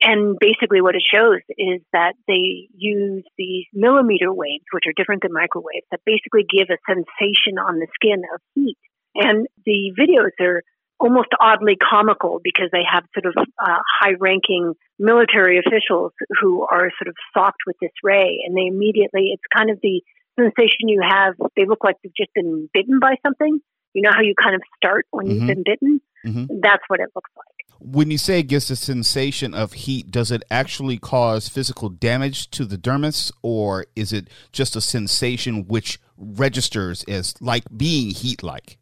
And 0.00 0.36
basically, 0.38 0.80
what 0.80 0.94
it 0.94 1.02
shows 1.02 1.40
is 1.58 1.80
that 1.92 2.14
they 2.28 2.68
use 2.76 3.24
these 3.36 3.66
millimeter 3.72 4.32
waves, 4.32 4.64
which 4.72 4.84
are 4.86 4.92
different 4.96 5.22
than 5.22 5.32
microwaves, 5.32 5.86
that 5.90 6.00
basically 6.06 6.46
give 6.48 6.68
a 6.70 6.78
sensation 6.86 7.58
on 7.58 7.80
the 7.80 7.88
skin 7.94 8.22
of 8.32 8.40
heat. 8.54 8.78
And 9.16 9.48
the 9.66 9.92
videos 9.98 10.30
are 10.40 10.62
almost 11.00 11.28
oddly 11.40 11.76
comical 11.76 12.40
because 12.42 12.68
they 12.72 12.82
have 12.90 13.04
sort 13.14 13.26
of 13.26 13.34
uh, 13.58 13.78
high 14.00 14.14
ranking 14.18 14.74
military 14.98 15.58
officials 15.58 16.12
who 16.40 16.62
are 16.62 16.90
sort 16.98 17.08
of 17.08 17.14
socked 17.32 17.62
with 17.66 17.76
this 17.80 17.92
ray 18.02 18.40
and 18.44 18.56
they 18.56 18.66
immediately 18.66 19.30
it's 19.32 19.42
kind 19.56 19.70
of 19.70 19.78
the 19.82 20.02
sensation 20.38 20.88
you 20.88 21.00
have 21.08 21.34
they 21.56 21.66
look 21.66 21.84
like 21.84 21.96
they've 22.02 22.12
just 22.16 22.32
been 22.34 22.68
bitten 22.72 22.98
by 22.98 23.14
something 23.24 23.60
you 23.94 24.02
know 24.02 24.10
how 24.12 24.22
you 24.22 24.34
kind 24.40 24.54
of 24.54 24.62
start 24.76 25.06
when 25.10 25.26
mm-hmm. 25.26 25.34
you've 25.34 25.46
been 25.46 25.62
bitten 25.64 26.00
mm-hmm. 26.26 26.60
that's 26.62 26.82
what 26.88 27.00
it 27.00 27.08
looks 27.14 27.30
like 27.36 27.46
when 27.80 28.10
you 28.10 28.18
say 28.18 28.40
it 28.40 28.44
gives 28.44 28.70
a 28.70 28.76
sensation 28.76 29.54
of 29.54 29.72
heat 29.72 30.10
does 30.10 30.32
it 30.32 30.42
actually 30.50 30.98
cause 30.98 31.48
physical 31.48 31.88
damage 31.88 32.50
to 32.50 32.64
the 32.64 32.76
dermis 32.76 33.30
or 33.42 33.86
is 33.94 34.12
it 34.12 34.28
just 34.52 34.74
a 34.74 34.80
sensation 34.80 35.66
which 35.68 36.00
registers 36.16 37.04
as 37.04 37.40
like 37.40 37.64
being 37.76 38.10
heat 38.10 38.42
like 38.42 38.77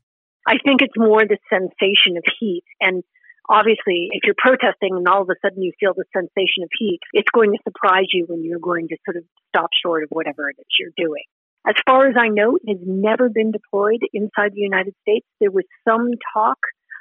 I 0.47 0.59
think 0.63 0.81
it's 0.81 0.97
more 0.97 1.25
the 1.27 1.39
sensation 1.51 2.17
of 2.17 2.25
heat. 2.39 2.65
And 2.81 3.03
obviously, 3.49 4.09
if 4.13 4.23
you're 4.25 4.39
protesting 4.39 4.95
and 4.95 5.09
all 5.09 5.23
of 5.23 5.31
a 5.31 5.35
sudden 5.43 5.63
you 5.63 5.73
feel 5.79 5.93
the 5.95 6.05
sensation 6.15 6.63
of 6.63 6.71
heat, 6.79 7.01
it's 7.13 7.31
going 7.35 7.53
to 7.53 7.59
surprise 7.65 8.07
you 8.13 8.27
when 8.29 8.45
you're 8.45 8.61
going 8.61 8.89
to 8.89 8.97
sort 9.05 9.17
of 9.17 9.25
stop 9.49 9.71
short 9.83 10.05
of 10.05 10.09
whatever 10.11 10.49
it 10.49 10.57
is 10.59 10.67
you're 10.79 10.95
doing. 10.97 11.25
As 11.67 11.75
far 11.85 12.07
as 12.07 12.15
I 12.17 12.29
know, 12.29 12.57
it 12.63 12.79
has 12.79 12.87
never 12.87 13.29
been 13.29 13.51
deployed 13.51 14.01
inside 14.15 14.53
the 14.55 14.61
United 14.61 14.95
States. 15.03 15.27
There 15.41 15.51
was 15.51 15.65
some 15.87 16.11
talk 16.33 16.59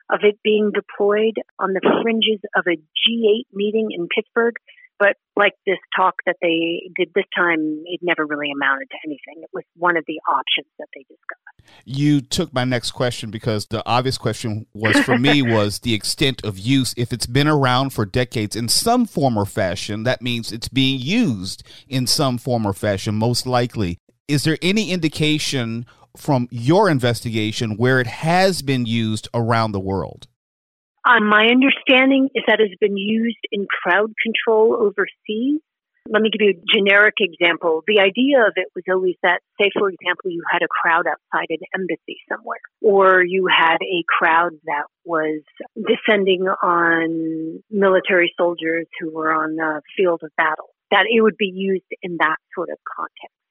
of 0.10 0.22
it 0.24 0.40
being 0.44 0.72
deployed 0.74 1.38
on 1.60 1.74
the 1.74 1.82
fringes 2.02 2.42
of 2.56 2.66
a 2.68 2.78
G8 2.78 3.46
meeting 3.54 3.90
in 3.92 4.08
Pittsburgh 4.08 4.56
but 5.00 5.16
like 5.36 5.54
this 5.66 5.78
talk 5.96 6.16
that 6.26 6.38
they 6.42 6.90
did 6.96 7.10
this 7.14 7.26
time, 7.36 7.84
it 7.86 8.00
never 8.02 8.26
really 8.26 8.52
amounted 8.52 8.90
to 8.90 8.98
anything. 9.06 9.44
It 9.44 9.50
was 9.54 9.64
one 9.76 9.98
of 9.98 10.06
the 10.08 10.20
options 10.30 10.68
that 10.80 10.88
they 10.96 11.02
discussed. 11.02 11.72
You 11.84 12.22
took 12.22 12.54
my 12.54 12.64
next 12.64 12.92
question 12.92 13.32
because 13.32 13.66
the 13.68 13.86
obvious 13.86 14.18
question 14.18 14.66
was 14.74 14.98
for 15.00 15.18
me 15.18 15.42
was 15.42 15.80
the 15.80 15.94
extent 15.94 16.44
of 16.44 16.58
use. 16.58 16.94
If 16.96 17.12
it's 17.12 17.28
been 17.28 17.48
around 17.48 17.92
for 17.92 18.06
decades 18.06 18.56
in 18.56 18.70
some 18.70 19.06
form 19.06 19.38
or 19.38 19.46
fashion, 19.46 20.04
that 20.04 20.22
means 20.22 20.52
it's 20.52 20.70
being 20.70 21.00
used 21.00 21.64
in 21.88 22.08
some 22.08 22.38
form 22.38 22.66
or 22.66 22.74
fashion, 22.74 23.16
most 23.16 23.46
likely. 23.46 23.98
Is 24.28 24.44
there 24.44 24.58
any 24.62 24.92
indication 24.92 25.86
from 26.18 26.48
your 26.50 26.90
investigation 26.90 27.78
where 27.78 28.00
it 28.00 28.08
has 28.08 28.62
been 28.62 28.86
used 28.86 29.28
around 29.34 29.72
the 29.72 29.80
world? 29.80 30.28
Uh, 31.06 31.20
my 31.20 31.46
understanding 31.46 32.30
is 32.34 32.44
that 32.48 32.60
it's 32.60 32.76
been 32.82 32.98
used 32.98 33.38
in 33.52 33.68
crowd 33.84 34.12
control 34.24 34.74
overseas. 34.74 35.62
Let 36.08 36.22
me 36.22 36.30
give 36.30 36.42
you 36.42 36.54
a 36.54 36.78
generic 36.78 37.16
example. 37.20 37.82
The 37.88 38.00
idea 38.00 38.42
of 38.42 38.54
it 38.56 38.68
was 38.76 38.84
always 38.90 39.16
that, 39.22 39.42
say, 39.60 39.70
for 39.78 39.90
example, 39.90 40.32
you 40.32 40.44
had 40.52 40.62
a 40.62 40.68
crowd 40.68 41.06
outside 41.08 41.48
an 41.50 41.60
embassy 41.74 42.18
somewhere, 42.30 42.60
or 42.82 43.24
you 43.24 43.48
had 43.48 43.78
a 43.82 44.04
crowd 44.08 44.52
that 44.66 44.86
was 45.04 45.42
descending 45.76 46.48
on 46.48 47.64
military 47.72 48.34
soldiers 48.38 48.88
who 49.00 49.14
were 49.14 49.34
on 49.34 49.56
the 49.56 49.82
field 49.98 50.22
of 50.24 50.32
battle, 50.38 50.70
that 50.92 51.06
it 51.10 51.22
would 51.22 51.38
be 51.38 51.52
used 51.54 51.90
in 52.02 52.18
that 52.18 52.38
sort 52.56 52.70
of 52.70 52.78
context. 52.96 53.45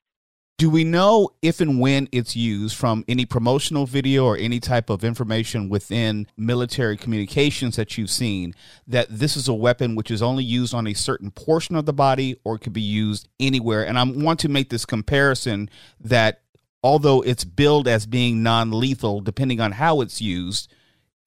Do 0.65 0.71
we 0.71 0.83
know 0.83 1.29
if 1.43 1.61
and 1.61 1.79
when 1.79 2.09
it's 2.11 2.35
used 2.35 2.75
from 2.75 3.05
any 3.07 3.27
promotional 3.27 3.85
video 3.85 4.25
or 4.25 4.39
any 4.39 4.61
type 4.61 4.89
of 4.89 5.05
information 5.05 5.69
within 5.69 6.27
military 6.39 6.97
communications 6.97 7.77
that 7.77 7.99
you've 7.99 8.09
seen 8.09 8.55
that 8.87 9.09
this 9.11 9.37
is 9.37 9.47
a 9.47 9.53
weapon 9.53 9.95
which 9.95 10.11
is 10.11 10.23
only 10.23 10.43
used 10.43 10.73
on 10.73 10.87
a 10.87 10.95
certain 10.95 11.31
portion 11.31 11.77
of 11.77 11.85
the 11.85 11.93
body 11.93 12.41
or 12.45 12.55
it 12.55 12.61
could 12.61 12.73
be 12.73 12.81
used 12.81 13.29
anywhere? 13.39 13.87
And 13.87 13.99
I 13.99 14.05
want 14.05 14.41
to 14.41 14.49
make 14.49 14.71
this 14.71 14.87
comparison 14.87 15.69
that 16.01 16.41
although 16.83 17.21
it's 17.21 17.45
billed 17.45 17.87
as 17.87 18.07
being 18.07 18.43
non 18.43 18.71
lethal, 18.71 19.21
depending 19.21 19.61
on 19.61 19.73
how 19.73 20.01
it's 20.01 20.23
used, 20.23 20.73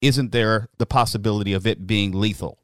isn't 0.00 0.32
there 0.32 0.68
the 0.78 0.86
possibility 0.86 1.52
of 1.52 1.64
it 1.64 1.86
being 1.86 2.10
lethal? 2.10 2.58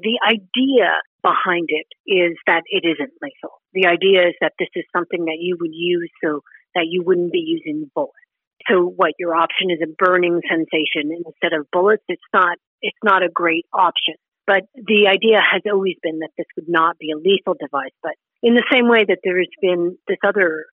The 0.00 0.18
idea 0.28 0.92
behind 1.22 1.68
it 1.70 1.86
is 2.06 2.36
that 2.46 2.62
it 2.66 2.84
isn't 2.84 3.14
lethal. 3.22 3.62
The 3.72 3.86
idea 3.86 4.28
is 4.28 4.34
that 4.40 4.52
this 4.58 4.68
is 4.74 4.84
something 4.94 5.24
that 5.26 5.38
you 5.40 5.56
would 5.60 5.72
use 5.72 6.10
so 6.22 6.42
that 6.74 6.86
you 6.88 7.02
wouldn't 7.04 7.32
be 7.32 7.44
using 7.46 7.90
bullets. 7.94 8.18
So 8.68 8.84
what 8.84 9.12
your 9.18 9.34
option 9.34 9.70
is 9.70 9.80
a 9.82 9.90
burning 9.98 10.40
sensation 10.48 11.10
instead 11.10 11.52
of 11.58 11.66
bullets. 11.72 12.04
It's 12.08 12.22
not, 12.32 12.58
it's 12.80 12.98
not 13.02 13.22
a 13.22 13.28
great 13.28 13.66
option. 13.72 14.14
But 14.46 14.62
the 14.74 15.06
idea 15.08 15.38
has 15.38 15.62
always 15.70 15.96
been 16.02 16.18
that 16.20 16.34
this 16.36 16.46
would 16.56 16.68
not 16.68 16.98
be 16.98 17.10
a 17.12 17.16
lethal 17.16 17.54
device, 17.54 17.94
but 18.02 18.14
In 18.42 18.54
the 18.54 18.66
same 18.72 18.88
way 18.88 19.04
that 19.06 19.18
there's 19.22 19.50
been 19.60 19.96
this 20.08 20.18
other 20.26 20.66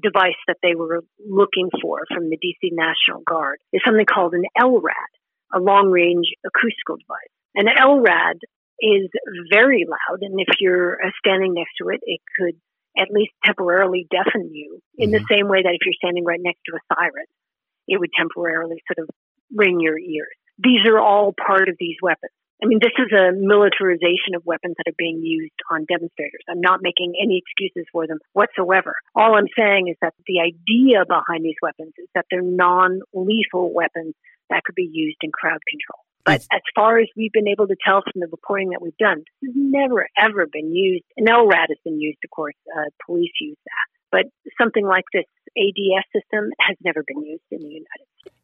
device 0.00 0.38
that 0.46 0.58
they 0.62 0.74
were 0.74 1.02
looking 1.28 1.70
for 1.82 2.04
from 2.12 2.30
the 2.30 2.38
DC 2.38 2.70
National 2.70 3.22
Guard 3.26 3.58
is 3.72 3.82
something 3.84 4.06
called 4.06 4.34
an 4.34 4.44
LRAD, 4.58 5.10
a 5.52 5.58
long 5.58 5.90
range 5.90 6.26
acoustical 6.44 6.96
device. 6.96 7.32
An 7.54 7.66
LRAD 7.66 8.38
is 8.80 9.08
very 9.50 9.86
loud, 9.88 10.22
and 10.22 10.38
if 10.40 10.60
you're 10.60 10.94
uh, 10.94 11.10
standing 11.18 11.54
next 11.54 11.72
to 11.80 11.88
it, 11.88 12.00
it 12.02 12.20
could 12.38 12.60
at 12.96 13.10
least 13.10 13.32
temporarily 13.44 14.06
deafen 14.10 14.50
you 14.52 14.80
in 14.96 15.10
mm-hmm. 15.10 15.18
the 15.18 15.24
same 15.30 15.48
way 15.48 15.62
that 15.62 15.74
if 15.74 15.84
you're 15.84 16.00
standing 16.00 16.24
right 16.24 16.40
next 16.40 16.60
to 16.66 16.76
a 16.76 16.94
siren, 16.94 17.26
it 17.88 18.00
would 18.00 18.10
temporarily 18.16 18.82
sort 18.88 19.06
of 19.06 19.14
ring 19.54 19.80
your 19.80 19.98
ears. 19.98 20.36
These 20.58 20.88
are 20.88 20.98
all 20.98 21.34
part 21.36 21.68
of 21.68 21.76
these 21.78 21.96
weapons. 22.02 22.32
I 22.62 22.66
mean, 22.66 22.80
this 22.80 22.96
is 22.96 23.12
a 23.12 23.36
militarization 23.36 24.32
of 24.34 24.46
weapons 24.46 24.76
that 24.78 24.90
are 24.90 24.96
being 24.96 25.20
used 25.20 25.60
on 25.70 25.84
demonstrators. 25.84 26.40
I'm 26.48 26.62
not 26.62 26.80
making 26.80 27.12
any 27.20 27.36
excuses 27.44 27.86
for 27.92 28.06
them 28.06 28.18
whatsoever. 28.32 28.96
All 29.14 29.36
I'm 29.36 29.52
saying 29.56 29.88
is 29.88 29.96
that 30.00 30.14
the 30.26 30.40
idea 30.40 31.04
behind 31.04 31.44
these 31.44 31.60
weapons 31.60 31.92
is 31.98 32.08
that 32.14 32.24
they're 32.30 32.40
non 32.40 33.00
lethal 33.12 33.74
weapons 33.74 34.14
that 34.48 34.64
could 34.64 34.74
be 34.74 34.88
used 34.90 35.18
in 35.20 35.32
crowd 35.32 35.60
control. 35.68 36.00
But 36.26 36.42
as 36.52 36.60
far 36.74 36.98
as 36.98 37.06
we've 37.16 37.32
been 37.32 37.46
able 37.46 37.68
to 37.68 37.76
tell 37.86 38.02
from 38.02 38.20
the 38.20 38.26
reporting 38.26 38.70
that 38.70 38.82
we've 38.82 38.96
done, 38.98 39.22
this 39.40 39.48
has 39.48 39.54
never 39.54 40.08
ever 40.18 40.46
been 40.52 40.74
used. 40.74 41.04
An 41.16 41.26
LRAD 41.26 41.68
has 41.68 41.78
been 41.84 42.00
used, 42.00 42.18
of 42.24 42.30
course. 42.30 42.56
Uh, 42.76 42.90
police 43.06 43.30
use 43.40 43.56
that. 43.64 43.86
But 44.10 44.52
something 44.60 44.84
like 44.84 45.04
this 45.12 45.24
ADS 45.56 46.04
system 46.12 46.50
has 46.60 46.76
never 46.84 47.04
been 47.06 47.22
used 47.22 47.44
in 47.52 47.60
the 47.60 47.68
United 47.68 48.06
States. 48.20 48.36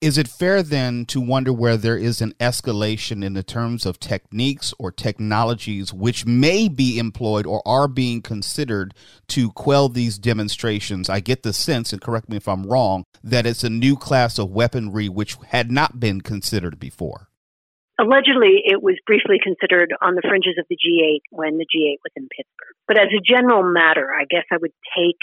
Is 0.00 0.18
it 0.18 0.28
fair 0.28 0.62
then 0.62 1.06
to 1.06 1.20
wonder 1.20 1.52
where 1.52 1.76
there 1.76 1.96
is 1.96 2.20
an 2.20 2.34
escalation 2.38 3.24
in 3.24 3.32
the 3.32 3.42
terms 3.42 3.86
of 3.86 3.98
techniques 3.98 4.74
or 4.78 4.92
technologies 4.92 5.92
which 5.92 6.26
may 6.26 6.68
be 6.68 6.98
employed 6.98 7.46
or 7.46 7.66
are 7.66 7.88
being 7.88 8.20
considered 8.20 8.94
to 9.28 9.50
quell 9.52 9.88
these 9.88 10.18
demonstrations? 10.18 11.08
I 11.08 11.20
get 11.20 11.42
the 11.42 11.52
sense, 11.52 11.92
and 11.92 12.02
correct 12.02 12.28
me 12.28 12.36
if 12.36 12.46
I'm 12.46 12.66
wrong, 12.66 13.04
that 13.24 13.46
it's 13.46 13.64
a 13.64 13.70
new 13.70 13.96
class 13.96 14.38
of 14.38 14.50
weaponry 14.50 15.08
which 15.08 15.36
had 15.48 15.70
not 15.70 15.98
been 15.98 16.20
considered 16.20 16.78
before. 16.78 17.25
Allegedly, 17.98 18.60
it 18.64 18.82
was 18.82 18.96
briefly 19.06 19.40
considered 19.42 19.94
on 20.02 20.14
the 20.14 20.22
fringes 20.28 20.56
of 20.58 20.66
the 20.68 20.76
G8 20.76 21.24
when 21.30 21.56
the 21.56 21.64
G8 21.64 21.96
was 22.04 22.12
in 22.14 22.28
Pittsburgh. 22.28 22.76
But 22.86 22.98
as 22.98 23.08
a 23.08 23.24
general 23.24 23.64
matter, 23.64 24.12
I 24.12 24.24
guess 24.28 24.44
I 24.52 24.58
would 24.60 24.74
take 24.96 25.16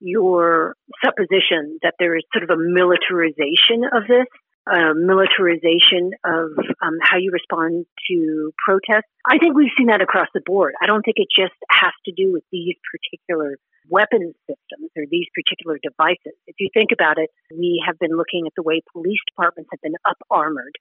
your 0.00 0.76
supposition 1.02 1.80
that 1.82 1.94
there 1.98 2.14
is 2.14 2.24
sort 2.32 2.44
of 2.44 2.50
a 2.50 2.60
militarization 2.60 3.88
of 3.88 4.04
this, 4.04 4.28
a 4.68 4.92
militarization 4.92 6.12
of 6.24 6.52
um, 6.84 7.00
how 7.00 7.16
you 7.16 7.32
respond 7.32 7.86
to 8.12 8.52
protests. 8.60 9.08
I 9.24 9.38
think 9.38 9.56
we've 9.56 9.72
seen 9.78 9.88
that 9.88 10.02
across 10.02 10.28
the 10.34 10.44
board. 10.44 10.74
I 10.82 10.86
don't 10.86 11.02
think 11.02 11.16
it 11.16 11.28
just 11.32 11.56
has 11.70 11.92
to 12.04 12.12
do 12.12 12.32
with 12.32 12.44
these 12.52 12.76
particular 12.84 13.56
weapons 13.88 14.36
systems 14.44 14.92
or 14.96 15.04
these 15.08 15.28
particular 15.32 15.80
devices. 15.80 16.36
If 16.46 16.56
you 16.60 16.68
think 16.72 16.92
about 16.92 17.16
it, 17.16 17.30
we 17.50 17.82
have 17.86 17.98
been 17.98 18.16
looking 18.16 18.44
at 18.46 18.52
the 18.56 18.62
way 18.62 18.80
police 18.92 19.20
departments 19.28 19.70
have 19.72 19.80
been 19.80 19.96
up 20.04 20.20
armored 20.30 20.76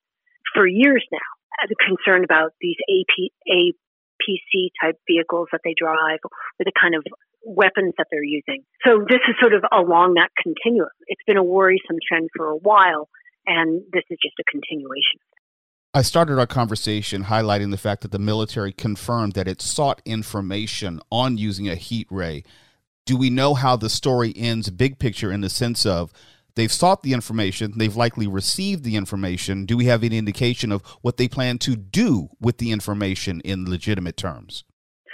for 0.53 0.67
years 0.67 1.05
now, 1.12 1.29
uh, 1.62 1.74
concerned 1.86 2.24
about 2.24 2.51
these 2.62 2.77
AP, 2.89 3.31
APC 3.50 4.69
type 4.81 4.98
vehicles 5.07 5.48
that 5.51 5.62
they 5.63 5.75
drive, 5.77 6.19
or 6.24 6.31
the 6.60 6.72
kind 6.79 6.95
of 6.95 7.03
weapons 7.45 7.93
that 7.98 8.07
they're 8.12 8.24
using. 8.24 8.63
So 8.86 9.00
this 9.07 9.19
is 9.27 9.36
sort 9.39 9.53
of 9.53 9.63
along 9.72 10.15
that 10.15 10.29
continuum. 10.41 10.89
It's 11.07 11.22
been 11.27 11.38
a 11.38 11.43
worrisome 11.43 11.98
trend 12.07 12.29
for 12.36 12.48
a 12.48 12.55
while, 12.55 13.10
and 13.45 13.81
this 13.91 14.03
is 14.10 14.17
just 14.24 14.36
a 14.39 14.43
continuation. 14.50 15.19
I 15.93 16.01
started 16.01 16.39
our 16.39 16.48
conversation 16.48 17.25
highlighting 17.25 17.69
the 17.69 17.77
fact 17.77 18.01
that 18.01 18.12
the 18.12 18.17
military 18.17 18.72
confirmed 18.72 19.33
that 19.33 19.48
it 19.48 19.62
sought 19.62 20.01
information 20.05 21.00
on 21.12 21.38
using 21.38 21.69
a 21.69 21.75
heat 21.75 22.07
ray. 22.10 22.43
Do 23.05 23.15
we 23.15 23.29
know 23.29 23.53
how 23.53 23.75
the 23.75 23.89
story 23.89 24.33
ends, 24.36 24.69
big 24.72 24.98
picture, 24.98 25.31
in 25.31 25.41
the 25.41 25.51
sense 25.51 25.86
of 25.86 26.12
they've 26.55 26.72
sought 26.72 27.03
the 27.03 27.13
information, 27.13 27.74
they've 27.77 27.95
likely 27.95 28.27
received 28.27 28.83
the 28.83 28.95
information? 28.95 29.65
Do 29.65 29.77
we 29.77 29.86
have 29.86 30.03
any 30.03 30.17
indication 30.17 30.72
of 30.72 30.81
what 31.01 31.17
they 31.17 31.27
plan 31.27 31.57
to 31.60 31.75
do 31.75 32.29
with 32.39 32.57
the 32.57 32.72
information 32.72 33.41
in 33.41 33.69
legitimate 33.69 34.17
terms? 34.17 34.63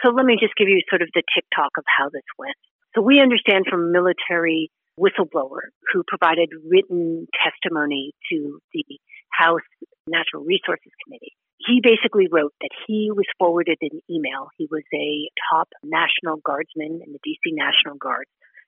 So 0.04 0.12
let 0.12 0.26
me 0.26 0.38
just 0.40 0.56
give 0.56 0.70
you 0.70 0.82
sort 0.90 1.02
of 1.02 1.10
the 1.14 1.24
tick-tock 1.36 1.72
of 1.78 1.84
how 1.98 2.10
this 2.10 2.24
went. 2.38 2.56
So 2.96 3.02
we 3.02 3.20
understand 3.20 3.66
from 3.70 3.92
military 3.92 4.72
whistleblower 5.00 5.72
who 5.94 6.04
provided 6.08 6.50
written 6.68 7.28
testimony 7.44 8.14
to 8.32 8.60
the 8.74 8.84
House 9.32 9.68
Natural 10.08 10.44
Resources 10.44 10.92
Committee. 11.06 11.36
He 11.60 11.82
basically 11.84 12.28
wrote 12.32 12.54
that 12.62 12.72
he 12.88 13.12
was 13.12 13.26
forwarded 13.38 13.78
an 13.82 14.00
email. 14.10 14.48
He 14.58 14.68
was 14.72 14.84
a 14.94 15.30
top 15.52 15.68
National 15.84 16.38
Guardsman 16.44 17.02
in 17.06 17.12
the 17.12 17.20
DC 17.20 17.52
National 17.52 17.96
Guard. 17.96 18.26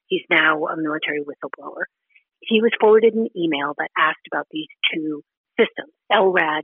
He's 0.08 0.28
now 0.30 0.68
a 0.68 0.76
military 0.76 1.24
whistleblower. 1.24 1.88
He 2.42 2.62
was 2.62 2.72
forwarded 2.80 3.14
an 3.14 3.30
email 3.38 3.74
that 3.78 3.90
asked 3.98 4.26
about 4.32 4.48
these 4.52 4.70
two 4.94 5.24
systems, 5.58 5.94
LRAD 6.12 6.64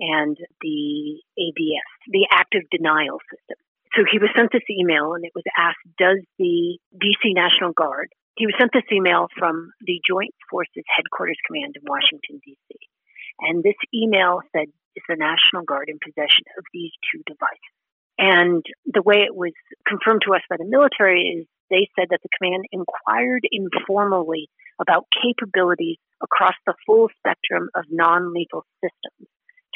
and 0.00 0.36
the 0.60 1.20
ADS, 1.38 1.90
the 2.08 2.26
active 2.30 2.62
denial 2.70 3.18
system. 3.28 3.58
So 3.96 4.04
he 4.08 4.18
was 4.18 4.30
sent 4.36 4.52
this 4.52 4.66
email 4.70 5.14
and 5.14 5.24
it 5.24 5.32
was 5.34 5.44
asked, 5.56 5.82
does 5.98 6.20
the 6.38 6.78
DC 6.96 7.34
National 7.34 7.72
Guard, 7.72 8.08
he 8.36 8.46
was 8.46 8.54
sent 8.58 8.70
this 8.72 8.86
email 8.92 9.26
from 9.36 9.72
the 9.82 10.00
Joint 10.06 10.34
Forces 10.50 10.86
Headquarters 10.86 11.40
Command 11.46 11.74
in 11.74 11.82
Washington, 11.82 12.38
D.C. 12.44 12.70
And 13.40 13.64
this 13.64 13.78
email 13.92 14.40
said, 14.54 14.70
is 14.94 15.02
the 15.08 15.18
National 15.18 15.66
Guard 15.66 15.90
in 15.90 15.98
possession 15.98 16.46
of 16.56 16.64
these 16.72 16.92
two 17.10 17.22
devices? 17.26 17.74
And 18.18 18.62
the 18.86 19.02
way 19.02 19.26
it 19.26 19.34
was 19.34 19.54
confirmed 19.86 20.22
to 20.26 20.34
us 20.34 20.42
by 20.50 20.56
the 20.58 20.66
military 20.66 21.42
is 21.42 21.46
they 21.70 21.90
said 21.98 22.10
that 22.10 22.20
the 22.22 22.34
command 22.38 22.66
inquired 22.70 23.42
informally 23.50 24.50
about 24.80 25.06
capabilities 25.22 25.98
across 26.22 26.54
the 26.66 26.74
full 26.86 27.08
spectrum 27.18 27.68
of 27.74 27.84
non 27.90 28.32
lethal 28.32 28.64
systems 28.82 29.28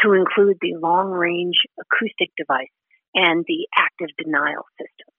to 0.03 0.13
include 0.13 0.59
the 0.61 0.75
long 0.81 1.11
range 1.11 1.57
acoustic 1.79 2.31
device 2.37 2.73
and 3.15 3.45
the 3.47 3.69
active 3.77 4.09
denial 4.19 4.65
system. 4.79 5.13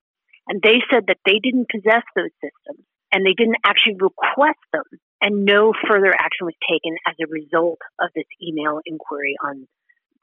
And 0.48 0.62
they 0.62 0.82
said 0.92 1.08
that 1.08 1.24
they 1.26 1.40
didn't 1.42 1.70
possess 1.70 2.04
those 2.16 2.34
systems 2.44 2.86
and 3.14 3.26
they 3.26 3.34
didn't 3.38 3.62
actually 3.64 3.96
request 4.02 4.60
them, 4.74 4.84
and 5.22 5.46
no 5.46 5.72
further 5.88 6.12
action 6.12 6.50
was 6.50 6.58
taken 6.68 6.98
as 7.08 7.14
a 7.22 7.30
result 7.30 7.78
of 8.02 8.10
this 8.16 8.26
email 8.42 8.82
inquiry 8.86 9.36
on 9.44 9.68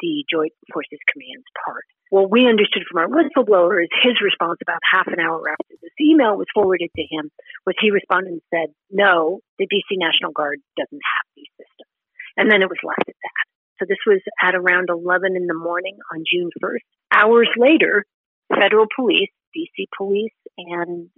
the 0.01 0.25
Joint 0.31 0.53
Forces 0.73 0.99
Command's 1.09 1.49
part. 1.65 1.85
What 2.11 2.31
we 2.31 2.49
understood 2.49 2.83
from 2.91 3.01
our 3.01 3.09
whistleblower 3.09 3.83
is 3.85 3.93
his 4.03 4.19
response 4.21 4.59
about 4.61 4.83
half 4.83 5.07
an 5.07 5.21
hour 5.21 5.47
after 5.49 5.79
this 5.81 5.95
email 6.01 6.37
was 6.37 6.51
forwarded 6.53 6.91
to 6.97 7.05
him 7.07 7.31
was 7.65 7.77
he 7.79 7.91
responded 7.91 8.33
and 8.33 8.43
said, 8.51 8.75
no, 8.91 9.41
the 9.59 9.69
DC 9.69 9.95
National 9.95 10.33
Guard 10.33 10.59
doesn't 10.77 11.05
have 11.05 11.27
these 11.37 11.53
systems. 11.55 11.95
And 12.37 12.51
then 12.51 12.63
it 12.63 12.69
was 12.69 12.83
left 12.83 13.07
at 13.07 13.15
that. 13.15 13.45
So 13.79 13.87
this 13.89 14.03
was 14.07 14.21
at 14.43 14.55
around 14.55 14.89
11 14.91 15.37
in 15.37 15.47
the 15.47 15.55
morning 15.55 15.97
on 16.13 16.25
June 16.27 16.51
1st. 16.63 16.85
Hours 17.13 17.49
later, 17.57 18.05
federal 18.53 18.87
police, 18.95 19.31
DC 19.57 19.87
police, 19.97 20.37
and 20.59 21.09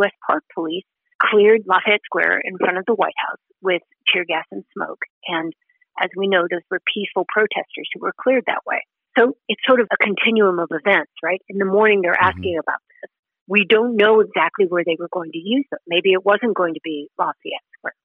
U.S. 0.00 0.12
Park 0.26 0.44
Police 0.54 0.84
cleared 1.20 1.62
Lafayette 1.66 2.00
Square 2.04 2.42
in 2.44 2.58
front 2.58 2.78
of 2.78 2.84
the 2.86 2.94
White 2.94 3.14
House 3.18 3.40
with 3.62 3.82
tear 4.12 4.24
gas 4.24 4.44
and 4.50 4.64
smoke. 4.74 5.02
And 5.26 5.52
as 6.02 6.10
we 6.16 6.28
know, 6.28 6.46
those 6.50 6.64
were 6.70 6.80
peaceful 6.92 7.24
protesters 7.28 7.88
who 7.94 8.00
were 8.00 8.14
cleared 8.18 8.44
that 8.46 8.64
way. 8.66 8.84
So 9.18 9.36
it's 9.48 9.60
sort 9.66 9.80
of 9.80 9.88
a 9.90 9.96
continuum 9.96 10.58
of 10.58 10.70
events, 10.70 11.12
right? 11.22 11.42
In 11.48 11.58
the 11.58 11.64
morning, 11.64 12.02
they're 12.02 12.12
mm-hmm. 12.12 12.28
asking 12.28 12.54
mm-hmm. 12.54 12.68
about 12.68 12.80
this. 13.02 13.10
We 13.48 13.64
don't 13.64 13.96
know 13.96 14.20
exactly 14.20 14.66
where 14.68 14.84
they 14.84 14.96
were 14.98 15.08
going 15.10 15.32
to 15.32 15.38
use 15.38 15.64
them. 15.70 15.80
Maybe 15.86 16.12
it 16.12 16.24
wasn't 16.24 16.54
going 16.54 16.74
to 16.74 16.84
be 16.84 17.08
Lafayette 17.18 17.64
Square. 17.78 17.96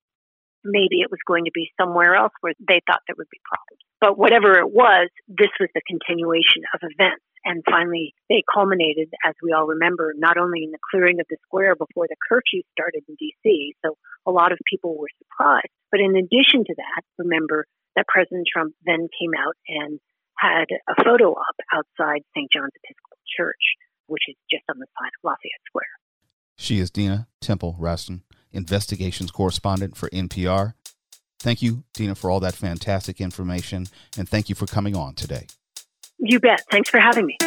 Maybe 0.63 1.03
it 1.03 1.11
was 1.11 1.19
going 1.27 1.45
to 1.45 1.51
be 1.53 1.69
somewhere 1.79 2.15
else 2.15 2.31
where 2.39 2.53
they 2.59 2.79
thought 2.87 3.03
there 3.05 3.19
would 3.19 3.29
be 3.29 3.43
problems. 3.43 3.83
But 3.99 4.17
whatever 4.17 4.57
it 4.59 4.71
was, 4.71 5.09
this 5.27 5.51
was 5.59 5.69
the 5.75 5.83
continuation 5.85 6.63
of 6.73 6.79
events. 6.83 7.23
And 7.43 7.61
finally, 7.69 8.15
they 8.29 8.41
culminated, 8.47 9.11
as 9.27 9.35
we 9.43 9.51
all 9.51 9.67
remember, 9.67 10.13
not 10.15 10.37
only 10.37 10.63
in 10.63 10.71
the 10.71 10.79
clearing 10.91 11.19
of 11.19 11.27
the 11.29 11.35
square 11.43 11.75
before 11.75 12.07
the 12.07 12.15
curfew 12.23 12.63
started 12.71 13.03
in 13.07 13.19
DC, 13.19 13.75
so 13.83 13.97
a 14.25 14.31
lot 14.31 14.53
of 14.53 14.59
people 14.63 14.97
were 14.97 15.11
surprised. 15.19 15.75
But 15.91 15.99
in 15.99 16.15
addition 16.15 16.63
to 16.63 16.75
that, 16.77 17.03
remember 17.17 17.65
that 17.95 18.07
President 18.07 18.47
Trump 18.51 18.73
then 18.85 19.07
came 19.19 19.31
out 19.37 19.55
and 19.67 19.99
had 20.37 20.65
a 20.89 21.03
photo 21.03 21.31
op 21.31 21.55
outside 21.73 22.21
St. 22.35 22.49
John's 22.51 22.71
Episcopal 22.83 23.17
Church, 23.37 23.61
which 24.07 24.23
is 24.27 24.35
just 24.51 24.63
on 24.69 24.79
the 24.79 24.87
side 24.99 25.11
of 25.17 25.23
Lafayette 25.23 25.63
Square. 25.67 25.93
She 26.57 26.79
is 26.79 26.91
Dina 26.91 27.27
Temple 27.41 27.77
Raston, 27.79 28.21
investigations 28.51 29.31
correspondent 29.31 29.97
for 29.97 30.09
NPR. 30.09 30.73
Thank 31.39 31.61
you, 31.61 31.83
Dina, 31.93 32.15
for 32.15 32.29
all 32.31 32.39
that 32.39 32.55
fantastic 32.55 33.19
information, 33.19 33.87
and 34.17 34.29
thank 34.29 34.49
you 34.49 34.55
for 34.55 34.65
coming 34.65 34.95
on 34.95 35.13
today. 35.13 35.47
You 36.19 36.39
bet. 36.39 36.63
Thanks 36.71 36.89
for 36.89 36.99
having 36.99 37.25
me. 37.25 37.37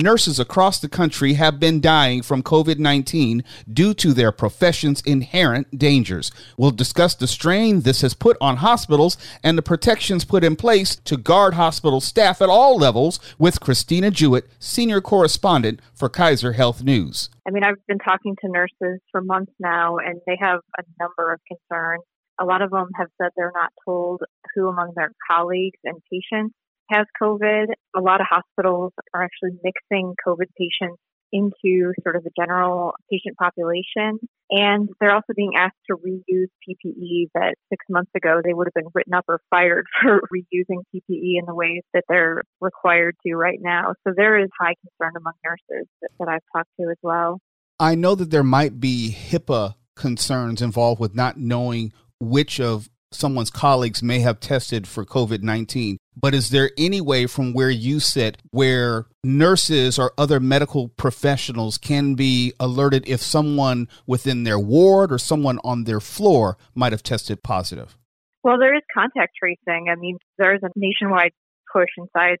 Nurses 0.00 0.40
across 0.40 0.78
the 0.80 0.88
country 0.88 1.34
have 1.34 1.60
been 1.60 1.80
dying 1.80 2.22
from 2.22 2.42
COVID 2.42 2.78
19 2.78 3.44
due 3.70 3.92
to 3.94 4.12
their 4.12 4.32
profession's 4.32 5.02
inherent 5.02 5.78
dangers. 5.78 6.32
We'll 6.56 6.70
discuss 6.70 7.14
the 7.14 7.26
strain 7.26 7.80
this 7.80 8.00
has 8.00 8.14
put 8.14 8.36
on 8.40 8.58
hospitals 8.58 9.18
and 9.44 9.58
the 9.58 9.62
protections 9.62 10.24
put 10.24 10.44
in 10.44 10.56
place 10.56 10.96
to 10.96 11.16
guard 11.16 11.54
hospital 11.54 12.00
staff 12.00 12.40
at 12.40 12.48
all 12.48 12.76
levels 12.76 13.20
with 13.38 13.60
Christina 13.60 14.10
Jewett, 14.10 14.48
senior 14.58 15.00
correspondent 15.00 15.80
for 15.94 16.08
Kaiser 16.08 16.52
Health 16.52 16.82
News. 16.82 17.28
I 17.46 17.50
mean, 17.50 17.64
I've 17.64 17.84
been 17.86 17.98
talking 17.98 18.34
to 18.40 18.48
nurses 18.50 19.00
for 19.10 19.20
months 19.20 19.52
now, 19.58 19.98
and 19.98 20.20
they 20.26 20.38
have 20.40 20.60
a 20.78 20.82
number 21.00 21.32
of 21.32 21.40
concerns. 21.46 22.02
A 22.40 22.44
lot 22.44 22.62
of 22.62 22.70
them 22.70 22.88
have 22.96 23.08
said 23.20 23.30
they're 23.36 23.52
not 23.54 23.72
told 23.84 24.22
who 24.54 24.68
among 24.68 24.92
their 24.96 25.12
colleagues 25.28 25.78
and 25.84 26.00
patients 26.10 26.54
has 26.92 27.06
COVID. 27.20 27.66
A 27.96 28.00
lot 28.00 28.20
of 28.20 28.26
hospitals 28.28 28.92
are 29.14 29.22
actually 29.22 29.58
mixing 29.62 30.14
COVID 30.26 30.46
patients 30.58 31.00
into 31.32 31.92
sort 32.02 32.14
of 32.14 32.24
the 32.24 32.30
general 32.38 32.92
patient 33.10 33.36
population. 33.38 34.18
And 34.50 34.90
they're 35.00 35.14
also 35.14 35.32
being 35.34 35.52
asked 35.56 35.78
to 35.90 35.96
reuse 35.96 36.48
PPE 36.68 37.30
that 37.34 37.54
six 37.70 37.86
months 37.88 38.10
ago 38.14 38.42
they 38.44 38.52
would 38.52 38.66
have 38.66 38.74
been 38.74 38.92
written 38.94 39.14
up 39.14 39.24
or 39.28 39.40
fired 39.48 39.86
for 40.02 40.20
reusing 40.32 40.82
PPE 40.94 41.38
in 41.38 41.46
the 41.46 41.54
ways 41.54 41.82
that 41.94 42.04
they're 42.08 42.42
required 42.60 43.16
to 43.26 43.34
right 43.34 43.58
now. 43.60 43.94
So 44.06 44.12
there 44.14 44.38
is 44.38 44.50
high 44.60 44.74
concern 44.82 45.14
among 45.16 45.32
nurses 45.44 45.88
that, 46.02 46.10
that 46.18 46.28
I've 46.28 46.42
talked 46.54 46.70
to 46.78 46.90
as 46.90 46.98
well. 47.02 47.40
I 47.80 47.94
know 47.94 48.14
that 48.14 48.30
there 48.30 48.44
might 48.44 48.78
be 48.78 49.16
HIPAA 49.18 49.74
concerns 49.96 50.60
involved 50.60 51.00
with 51.00 51.14
not 51.14 51.38
knowing 51.38 51.92
which 52.20 52.60
of 52.60 52.88
someone's 53.10 53.50
colleagues 53.50 54.02
may 54.02 54.20
have 54.20 54.40
tested 54.40 54.86
for 54.86 55.04
COVID 55.04 55.42
19. 55.42 55.98
But 56.14 56.34
is 56.34 56.50
there 56.50 56.70
any 56.76 57.00
way 57.00 57.26
from 57.26 57.52
where 57.52 57.70
you 57.70 58.00
sit 58.00 58.38
where 58.50 59.06
nurses 59.24 59.98
or 59.98 60.12
other 60.18 60.40
medical 60.40 60.88
professionals 60.88 61.78
can 61.78 62.14
be 62.14 62.52
alerted 62.60 63.08
if 63.08 63.20
someone 63.22 63.88
within 64.06 64.44
their 64.44 64.58
ward 64.58 65.10
or 65.12 65.18
someone 65.18 65.58
on 65.64 65.84
their 65.84 66.00
floor 66.00 66.58
might 66.74 66.92
have 66.92 67.02
tested 67.02 67.42
positive? 67.42 67.96
Well, 68.44 68.58
there 68.58 68.74
is 68.74 68.82
contact 68.92 69.32
tracing. 69.38 69.86
I 69.90 69.94
mean, 69.94 70.18
there 70.38 70.54
is 70.54 70.60
a 70.62 70.70
nationwide 70.76 71.32
push 71.72 71.88
inside 71.96 72.38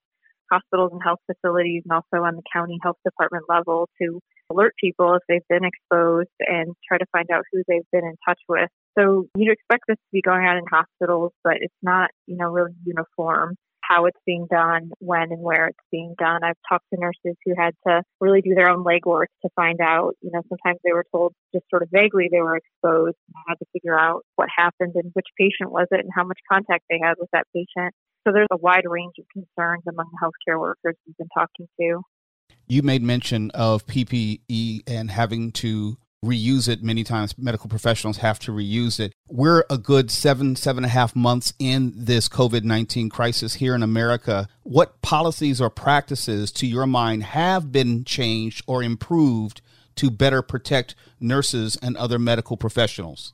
hospitals 0.50 0.90
and 0.92 1.00
health 1.02 1.20
facilities 1.26 1.82
and 1.84 1.92
also 1.92 2.24
on 2.24 2.36
the 2.36 2.42
county 2.52 2.78
health 2.82 2.98
department 3.04 3.44
level 3.48 3.88
to 4.00 4.20
alert 4.50 4.74
people 4.78 5.14
if 5.14 5.22
they've 5.28 5.48
been 5.48 5.64
exposed 5.64 6.28
and 6.40 6.74
try 6.86 6.98
to 6.98 7.06
find 7.12 7.28
out 7.32 7.44
who 7.52 7.62
they've 7.66 7.88
been 7.90 8.04
in 8.04 8.16
touch 8.26 8.40
with. 8.48 8.68
So 8.98 9.26
you'd 9.36 9.52
expect 9.52 9.84
this 9.88 9.96
to 9.96 10.12
be 10.12 10.22
going 10.22 10.46
on 10.46 10.58
in 10.58 10.64
hospitals, 10.70 11.32
but 11.42 11.54
it's 11.60 11.74
not, 11.82 12.10
you 12.26 12.36
know, 12.36 12.50
really 12.50 12.72
uniform 12.84 13.56
how 13.82 14.06
it's 14.06 14.18
being 14.24 14.46
done, 14.50 14.90
when 15.00 15.32
and 15.32 15.42
where 15.42 15.66
it's 15.66 15.78
being 15.90 16.14
done. 16.18 16.40
I've 16.44 16.56
talked 16.68 16.84
to 16.94 17.00
nurses 17.00 17.36
who 17.44 17.54
had 17.56 17.74
to 17.86 18.02
really 18.20 18.40
do 18.40 18.54
their 18.54 18.70
own 18.70 18.84
legwork 18.84 19.26
to 19.42 19.50
find 19.56 19.80
out, 19.80 20.14
you 20.22 20.30
know, 20.32 20.40
sometimes 20.48 20.78
they 20.84 20.92
were 20.92 21.04
told 21.10 21.34
just 21.52 21.64
sort 21.68 21.82
of 21.82 21.88
vaguely 21.90 22.28
they 22.30 22.40
were 22.40 22.56
exposed 22.56 23.16
and 23.26 23.34
had 23.48 23.56
to 23.56 23.66
figure 23.72 23.98
out 23.98 24.22
what 24.36 24.48
happened 24.56 24.92
and 24.94 25.10
which 25.14 25.26
patient 25.36 25.72
was 25.72 25.88
it 25.90 26.00
and 26.00 26.10
how 26.14 26.24
much 26.24 26.38
contact 26.50 26.84
they 26.88 27.00
had 27.02 27.14
with 27.18 27.28
that 27.32 27.46
patient. 27.54 27.92
So 28.26 28.32
there's 28.32 28.48
a 28.52 28.56
wide 28.56 28.84
range 28.88 29.14
of 29.18 29.26
concerns 29.32 29.82
among 29.88 30.06
the 30.12 30.18
healthcare 30.22 30.60
workers 30.60 30.94
we've 31.06 31.16
been 31.16 31.28
talking 31.36 31.66
to. 31.80 32.02
You 32.68 32.82
made 32.82 33.02
mention 33.02 33.50
of 33.50 33.84
PPE 33.86 34.82
and 34.86 35.10
having 35.10 35.50
to 35.52 35.96
reuse 36.24 36.68
it. 36.68 36.82
Many 36.82 37.04
times 37.04 37.36
medical 37.36 37.68
professionals 37.68 38.18
have 38.18 38.38
to 38.40 38.52
reuse 38.52 39.00
it. 39.00 39.12
We're 39.28 39.64
a 39.68 39.78
good 39.78 40.10
seven 40.10 40.54
seven 40.56 40.84
and 40.84 40.90
a 40.90 40.94
half 40.94 41.16
months 41.16 41.52
in 41.58 41.92
this 41.96 42.28
covid-19 42.28 43.10
crisis 43.10 43.54
here 43.54 43.74
in 43.74 43.82
america. 43.82 44.48
What 44.62 45.02
policies 45.02 45.60
or 45.60 45.70
practices 45.70 46.52
to 46.52 46.66
your 46.66 46.86
mind 46.86 47.24
have 47.24 47.72
been 47.72 48.04
changed 48.04 48.64
or 48.66 48.82
improved 48.82 49.60
to 49.96 50.10
better 50.10 50.42
protect 50.42 50.94
nurses 51.20 51.76
and 51.82 51.96
other 51.96 52.18
medical 52.18 52.56
professionals? 52.56 53.32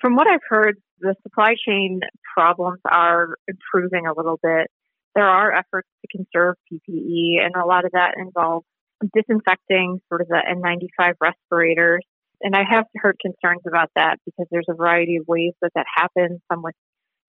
From 0.00 0.16
what 0.16 0.26
i've 0.26 0.40
heard 0.48 0.76
the 1.00 1.14
supply 1.22 1.54
chain 1.66 2.00
problems 2.34 2.80
are 2.84 3.36
improving 3.48 4.06
a 4.06 4.12
little 4.14 4.38
bit. 4.42 4.68
There 5.14 5.26
are 5.26 5.52
efforts 5.52 5.88
to 6.02 6.16
conserve 6.16 6.56
ppe 6.72 7.44
and 7.44 7.54
a 7.56 7.66
lot 7.66 7.84
of 7.84 7.92
that 7.92 8.14
involves 8.16 8.66
disinfecting 9.14 10.00
sort 10.08 10.20
of 10.20 10.28
the 10.28 10.40
N95 10.40 11.14
respirators. 11.20 12.04
And 12.42 12.54
I 12.56 12.62
have 12.68 12.84
heard 12.96 13.16
concerns 13.20 13.62
about 13.66 13.90
that 13.96 14.16
because 14.24 14.46
there's 14.50 14.66
a 14.70 14.74
variety 14.74 15.16
of 15.16 15.28
ways 15.28 15.52
that 15.60 15.72
that 15.74 15.86
happens, 15.94 16.40
some 16.50 16.62
with 16.62 16.74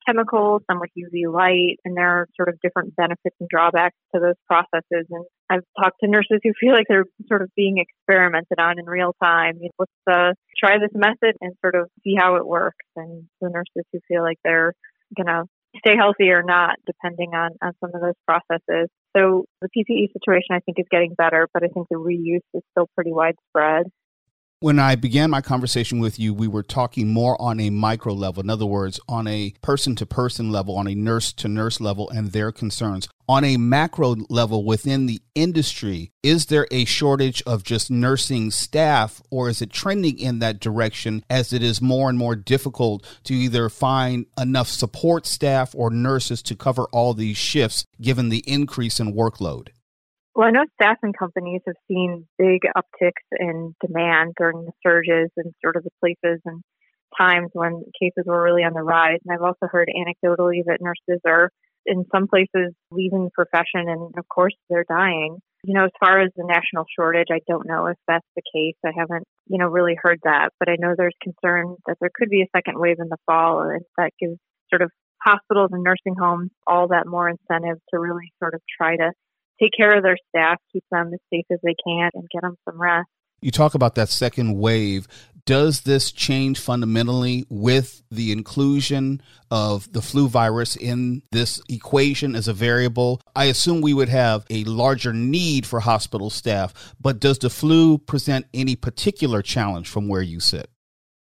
chemicals, 0.06 0.62
some 0.70 0.80
with 0.80 0.90
UV 0.98 1.32
light, 1.32 1.78
and 1.86 1.96
there 1.96 2.08
are 2.08 2.28
sort 2.36 2.50
of 2.50 2.60
different 2.62 2.96
benefits 2.96 3.36
and 3.40 3.50
drawbacks 3.50 3.96
to 4.14 4.22
those 4.22 4.36
processes. 4.48 5.06
And 5.10 5.26
I've 5.50 5.64
talked 5.82 5.98
to 6.04 6.10
nurses 6.10 6.40
who 6.44 6.52
feel 6.60 6.74
like 6.74 6.88
they're 6.88 7.06
sort 7.28 7.42
of 7.42 7.50
being 7.56 7.78
experimented 7.78 8.60
on 8.60 8.80
in 8.80 8.86
real 8.86 9.14
time. 9.22 9.58
You 9.60 9.70
know, 9.70 9.86
let's 9.86 10.10
uh, 10.10 10.34
try 10.58 10.78
this 10.80 10.96
method 10.96 11.36
and 11.42 11.54
sort 11.62 11.76
of 11.76 11.90
see 12.04 12.16
how 12.18 12.36
it 12.36 12.48
works. 12.48 12.86
And 12.96 13.26
the 13.42 13.50
nurses 13.50 13.88
who 13.92 14.00
feel 14.08 14.24
like 14.24 14.38
they're 14.44 14.74
going 15.16 15.28
to 15.28 15.44
stay 15.78 15.96
healthy 15.96 16.30
or 16.32 16.44
not, 16.44 16.76
depending 16.86 17.34
on, 17.34 17.52
on 17.62 17.74
some 17.80 17.92
of 17.94 18.02
those 18.02 18.20
processes. 18.28 18.90
So 19.16 19.46
the 19.62 19.68
PPE 19.76 20.14
situation, 20.14 20.52
I 20.52 20.60
think, 20.60 20.80
is 20.80 20.86
getting 20.90 21.14
better, 21.16 21.48
but 21.54 21.64
I 21.64 21.68
think 21.68 21.88
the 21.90 21.98
reuse 21.98 22.40
is 22.54 22.64
still 22.72 22.88
pretty 22.96 23.12
widespread. 23.12 23.88
When 24.64 24.78
I 24.78 24.94
began 24.94 25.32
my 25.32 25.42
conversation 25.42 26.00
with 26.00 26.20
you, 26.20 26.36
we 26.36 26.48
were 26.48 26.62
talking 26.62 27.08
more 27.08 27.36
on 27.42 27.60
a 27.60 27.72
micro 27.72 28.14
level. 28.14 28.44
In 28.44 28.50
other 28.52 28.68
words, 28.68 29.00
on 29.10 29.26
a 29.26 29.56
person 29.64 29.96
to 29.96 30.06
person 30.06 30.52
level, 30.52 30.78
on 30.78 30.88
a 30.88 30.94
nurse 30.94 31.34
to 31.34 31.48
nurse 31.48 31.82
level, 31.82 32.08
and 32.12 32.32
their 32.32 32.52
concerns. 32.52 33.10
On 33.28 33.44
a 33.44 33.58
macro 33.58 34.18
level 34.30 34.64
within 34.64 35.08
the 35.08 35.20
industry, 35.34 36.12
is 36.22 36.46
there 36.46 36.68
a 36.70 36.86
shortage 36.86 37.42
of 37.48 37.64
just 37.64 37.90
nursing 37.90 38.52
staff, 38.52 39.20
or 39.32 39.50
is 39.50 39.64
it 39.64 39.72
trending 39.72 40.20
in 40.20 40.38
that 40.38 40.60
direction 40.60 41.26
as 41.28 41.54
it 41.54 41.64
is 41.64 41.82
more 41.82 42.08
and 42.08 42.20
more 42.20 42.36
difficult 42.36 43.04
to 43.24 43.34
either 43.34 43.68
find 43.68 44.28
enough 44.40 44.68
support 44.68 45.26
staff 45.26 45.74
or 45.74 45.90
nurses 45.90 46.44
to 46.44 46.56
cover 46.56 46.84
all 46.92 47.16
these 47.16 47.36
shifts 47.36 47.88
given 48.00 48.30
the 48.30 48.44
increase 48.46 49.00
in 49.00 49.16
workload? 49.16 49.70
Well, 50.34 50.48
I 50.48 50.52
know 50.52 50.66
staffing 50.82 51.14
companies 51.14 51.62
have 51.68 51.76
seen 51.88 52.26
big 52.38 52.62
upticks 52.76 53.26
in 53.38 53.76
demand 53.86 54.34
during 54.38 54.66
the 54.66 54.72
surges 54.82 55.30
and 55.36 55.54
sort 55.62 55.76
of 55.76 55.84
the 55.84 55.90
places 56.00 56.40
and 56.46 56.62
times 57.18 57.50
when 57.54 57.84
cases 58.00 58.24
were 58.26 58.42
really 58.42 58.64
on 58.64 58.74
the 58.74 58.82
rise. 58.82 59.20
And 59.26 59.34
I've 59.34 59.46
also 59.46 59.68
heard 59.70 59.90
anecdotally 59.90 60.64
that 60.66 60.80
nurses 60.80 61.22
are 61.26 61.50
in 61.86 62.06
some 62.14 62.28
places 62.28 62.74
leaving 62.92 63.26
the 63.26 63.32
profession 63.32 63.90
and 63.90 64.14
of 64.18 64.28
course 64.30 64.54
they're 64.70 64.86
dying. 64.88 65.40
You 65.64 65.74
know, 65.74 65.86
as 65.86 65.92
far 66.00 66.22
as 66.22 66.32
the 66.36 66.46
national 66.46 66.86
shortage, 66.98 67.28
I 67.30 67.40
don't 67.48 67.68
know 67.68 67.88
if 67.88 67.98
that's 68.08 68.26
the 68.36 68.42
case. 68.54 68.76
I 68.86 68.92
haven't, 68.98 69.28
you 69.48 69.58
know, 69.58 69.68
really 69.68 69.96
heard 70.02 70.20
that, 70.24 70.50
but 70.60 70.70
I 70.70 70.76
know 70.80 70.96
there's 70.96 71.16
concern 71.22 71.76
that 71.88 71.98
there 72.00 72.10
could 72.14 72.30
be 72.30 72.42
a 72.42 72.58
second 72.58 72.80
wave 72.80 72.98
in 73.00 73.10
the 73.10 73.18
fall 73.26 73.62
and 73.62 73.82
that 73.98 74.12
gives 74.20 74.38
sort 74.70 74.82
of 74.82 74.92
hospitals 75.22 75.70
and 75.74 75.84
nursing 75.84 76.16
homes 76.18 76.52
all 76.66 76.88
that 76.88 77.06
more 77.06 77.30
incentive 77.30 77.78
to 77.90 78.00
really 78.00 78.32
sort 78.40 78.54
of 78.56 78.62
try 78.80 78.96
to 78.96 79.12
take 79.62 79.72
care 79.78 79.96
of 79.96 80.04
their 80.04 80.18
staff, 80.30 80.58
keep 80.72 80.84
them 80.92 81.12
as 81.14 81.20
safe 81.32 81.46
as 81.52 81.60
they 81.64 81.76
can, 81.86 82.10
and 82.14 82.30
get 82.30 82.42
them 82.42 82.56
some 82.66 82.82
rest. 82.82 83.08
You 83.42 83.52
talk 83.52 83.74
about 83.74 83.96
that 83.96 84.10
second 84.10 84.58
wave. 84.60 85.08
Does 85.46 85.82
this 85.82 86.12
change 86.12 86.60
fundamentally 86.60 87.46
with 87.50 88.04
the 88.12 88.32
inclusion 88.32 89.22
of 89.50 89.92
the 89.92 90.02
flu 90.02 90.28
virus 90.28 90.76
in 90.76 91.24
this 91.32 91.60
equation 91.68 92.36
as 92.36 92.48
a 92.48 92.54
variable? 92.54 93.20
I 93.36 93.46
assume 93.46 93.82
we 93.82 93.96
would 93.96 94.10
have 94.10 94.46
a 94.52 94.64
larger 94.66 95.14
need 95.14 95.66
for 95.66 95.80
hospital 95.80 96.30
staff, 96.30 96.94
but 97.02 97.20
does 97.20 97.40
the 97.40 97.50
flu 97.50 97.98
present 97.98 98.46
any 98.54 98.76
particular 98.76 99.42
challenge 99.42 99.90
from 99.90 100.08
where 100.08 100.22
you 100.22 100.40
sit? 100.40 100.70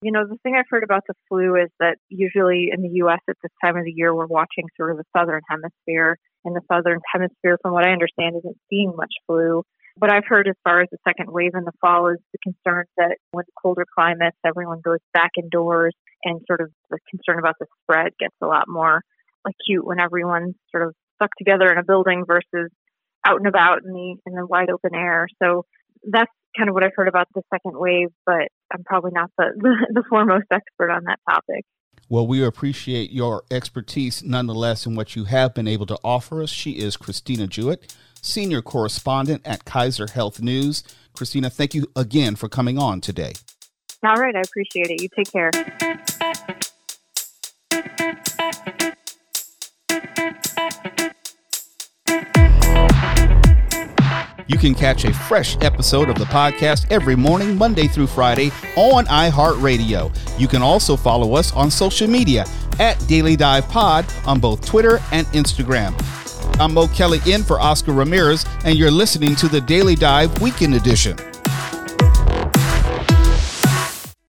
You 0.01 0.11
know, 0.11 0.27
the 0.27 0.37
thing 0.43 0.55
I've 0.55 0.65
heard 0.69 0.83
about 0.83 1.03
the 1.07 1.13
flu 1.27 1.55
is 1.55 1.69
that 1.79 1.97
usually 2.09 2.69
in 2.71 2.81
the 2.81 2.89
U.S. 2.95 3.19
at 3.29 3.35
this 3.41 3.51
time 3.63 3.77
of 3.77 3.83
the 3.83 3.91
year, 3.91 4.13
we're 4.13 4.27
watching 4.27 4.65
sort 4.77 4.91
of 4.91 4.97
the 4.97 5.03
southern 5.15 5.41
hemisphere. 5.49 6.17
And 6.47 6.55
the 6.55 6.61
southern 6.71 7.01
hemisphere, 7.11 7.57
from 7.61 7.73
what 7.73 7.85
I 7.85 7.91
understand, 7.91 8.37
isn't 8.37 8.57
seeing 8.69 8.93
much 8.95 9.11
flu. 9.27 9.63
What 9.97 10.13
I've 10.13 10.23
heard 10.25 10.47
as 10.47 10.55
far 10.63 10.81
as 10.81 10.87
the 10.89 10.97
second 11.05 11.29
wave 11.29 11.51
in 11.55 11.65
the 11.65 11.73
fall 11.81 12.07
is 12.07 12.19
the 12.31 12.39
concern 12.41 12.85
that 12.95 13.17
when 13.31 13.43
colder 13.61 13.85
climates, 13.93 14.37
everyone 14.45 14.79
goes 14.79 14.99
back 15.13 15.31
indoors 15.37 15.93
and 16.23 16.39
sort 16.47 16.61
of 16.61 16.71
the 16.89 16.99
concern 17.09 17.37
about 17.37 17.55
the 17.59 17.65
spread 17.83 18.13
gets 18.17 18.35
a 18.41 18.45
lot 18.45 18.63
more 18.69 19.01
acute 19.45 19.85
when 19.85 19.99
everyone's 19.99 20.55
sort 20.71 20.87
of 20.87 20.95
stuck 21.15 21.31
together 21.37 21.69
in 21.69 21.77
a 21.77 21.83
building 21.83 22.23
versus 22.25 22.71
out 23.25 23.39
and 23.39 23.47
about 23.47 23.83
in 23.83 23.91
the 23.91 24.15
in 24.25 24.33
the 24.33 24.45
wide 24.45 24.69
open 24.69 24.95
air. 24.95 25.27
So 25.43 25.65
that's 26.09 26.31
kind 26.57 26.69
of 26.69 26.75
what 26.75 26.85
I've 26.85 26.95
heard 26.95 27.09
about 27.09 27.27
the 27.35 27.41
second 27.53 27.77
wave, 27.77 28.09
but 28.25 28.47
I'm 28.71 28.85
probably 28.85 29.11
not 29.13 29.31
the, 29.37 29.51
the 29.93 30.03
foremost 30.09 30.45
expert 30.51 30.91
on 30.91 31.03
that 31.05 31.19
topic. 31.29 31.65
Well, 32.09 32.25
we 32.25 32.43
appreciate 32.43 33.11
your 33.11 33.43
expertise 33.51 34.23
nonetheless 34.23 34.85
in 34.85 34.95
what 34.95 35.15
you 35.15 35.25
have 35.25 35.53
been 35.53 35.67
able 35.67 35.85
to 35.87 35.97
offer 36.03 36.41
us. 36.41 36.49
She 36.49 36.71
is 36.71 36.95
Christina 36.95 37.47
Jewett, 37.47 37.95
senior 38.21 38.61
correspondent 38.61 39.41
at 39.45 39.65
Kaiser 39.65 40.07
Health 40.07 40.41
News. 40.41 40.83
Christina, 41.13 41.49
thank 41.49 41.73
you 41.73 41.87
again 41.95 42.35
for 42.35 42.47
coming 42.47 42.77
on 42.77 43.01
today. 43.01 43.33
All 44.03 44.15
right, 44.15 44.35
I 44.35 44.41
appreciate 44.41 44.89
it. 44.89 45.01
You 45.01 45.09
take 45.15 45.31
care. 45.31 45.51
You 54.47 54.57
can 54.57 54.73
catch 54.73 55.03
a 55.03 55.13
fresh 55.13 55.57
episode 55.61 56.09
of 56.09 56.17
the 56.17 56.25
podcast 56.25 56.89
every 56.89 57.17
morning, 57.17 57.57
Monday 57.57 57.87
through 57.87 58.07
Friday 58.07 58.51
on 58.77 59.05
iHeartRadio. 59.05 60.39
You 60.39 60.47
can 60.47 60.61
also 60.61 60.95
follow 60.95 61.35
us 61.35 61.51
on 61.53 61.69
social 61.69 62.07
media 62.07 62.45
at 62.79 62.97
Daily 63.07 63.35
Dive 63.35 63.67
Pod 63.67 64.05
on 64.25 64.39
both 64.39 64.65
Twitter 64.65 64.99
and 65.11 65.27
Instagram. 65.27 65.93
I'm 66.61 66.73
Mo 66.73 66.87
Kelly 66.87 67.19
in 67.27 67.43
for 67.43 67.59
Oscar 67.59 67.91
Ramirez, 67.91 68.45
and 68.63 68.77
you're 68.77 68.89
listening 68.89 69.35
to 69.35 69.49
the 69.49 69.59
Daily 69.59 69.95
Dive 69.95 70.41
Weekend 70.41 70.75
Edition. 70.75 71.17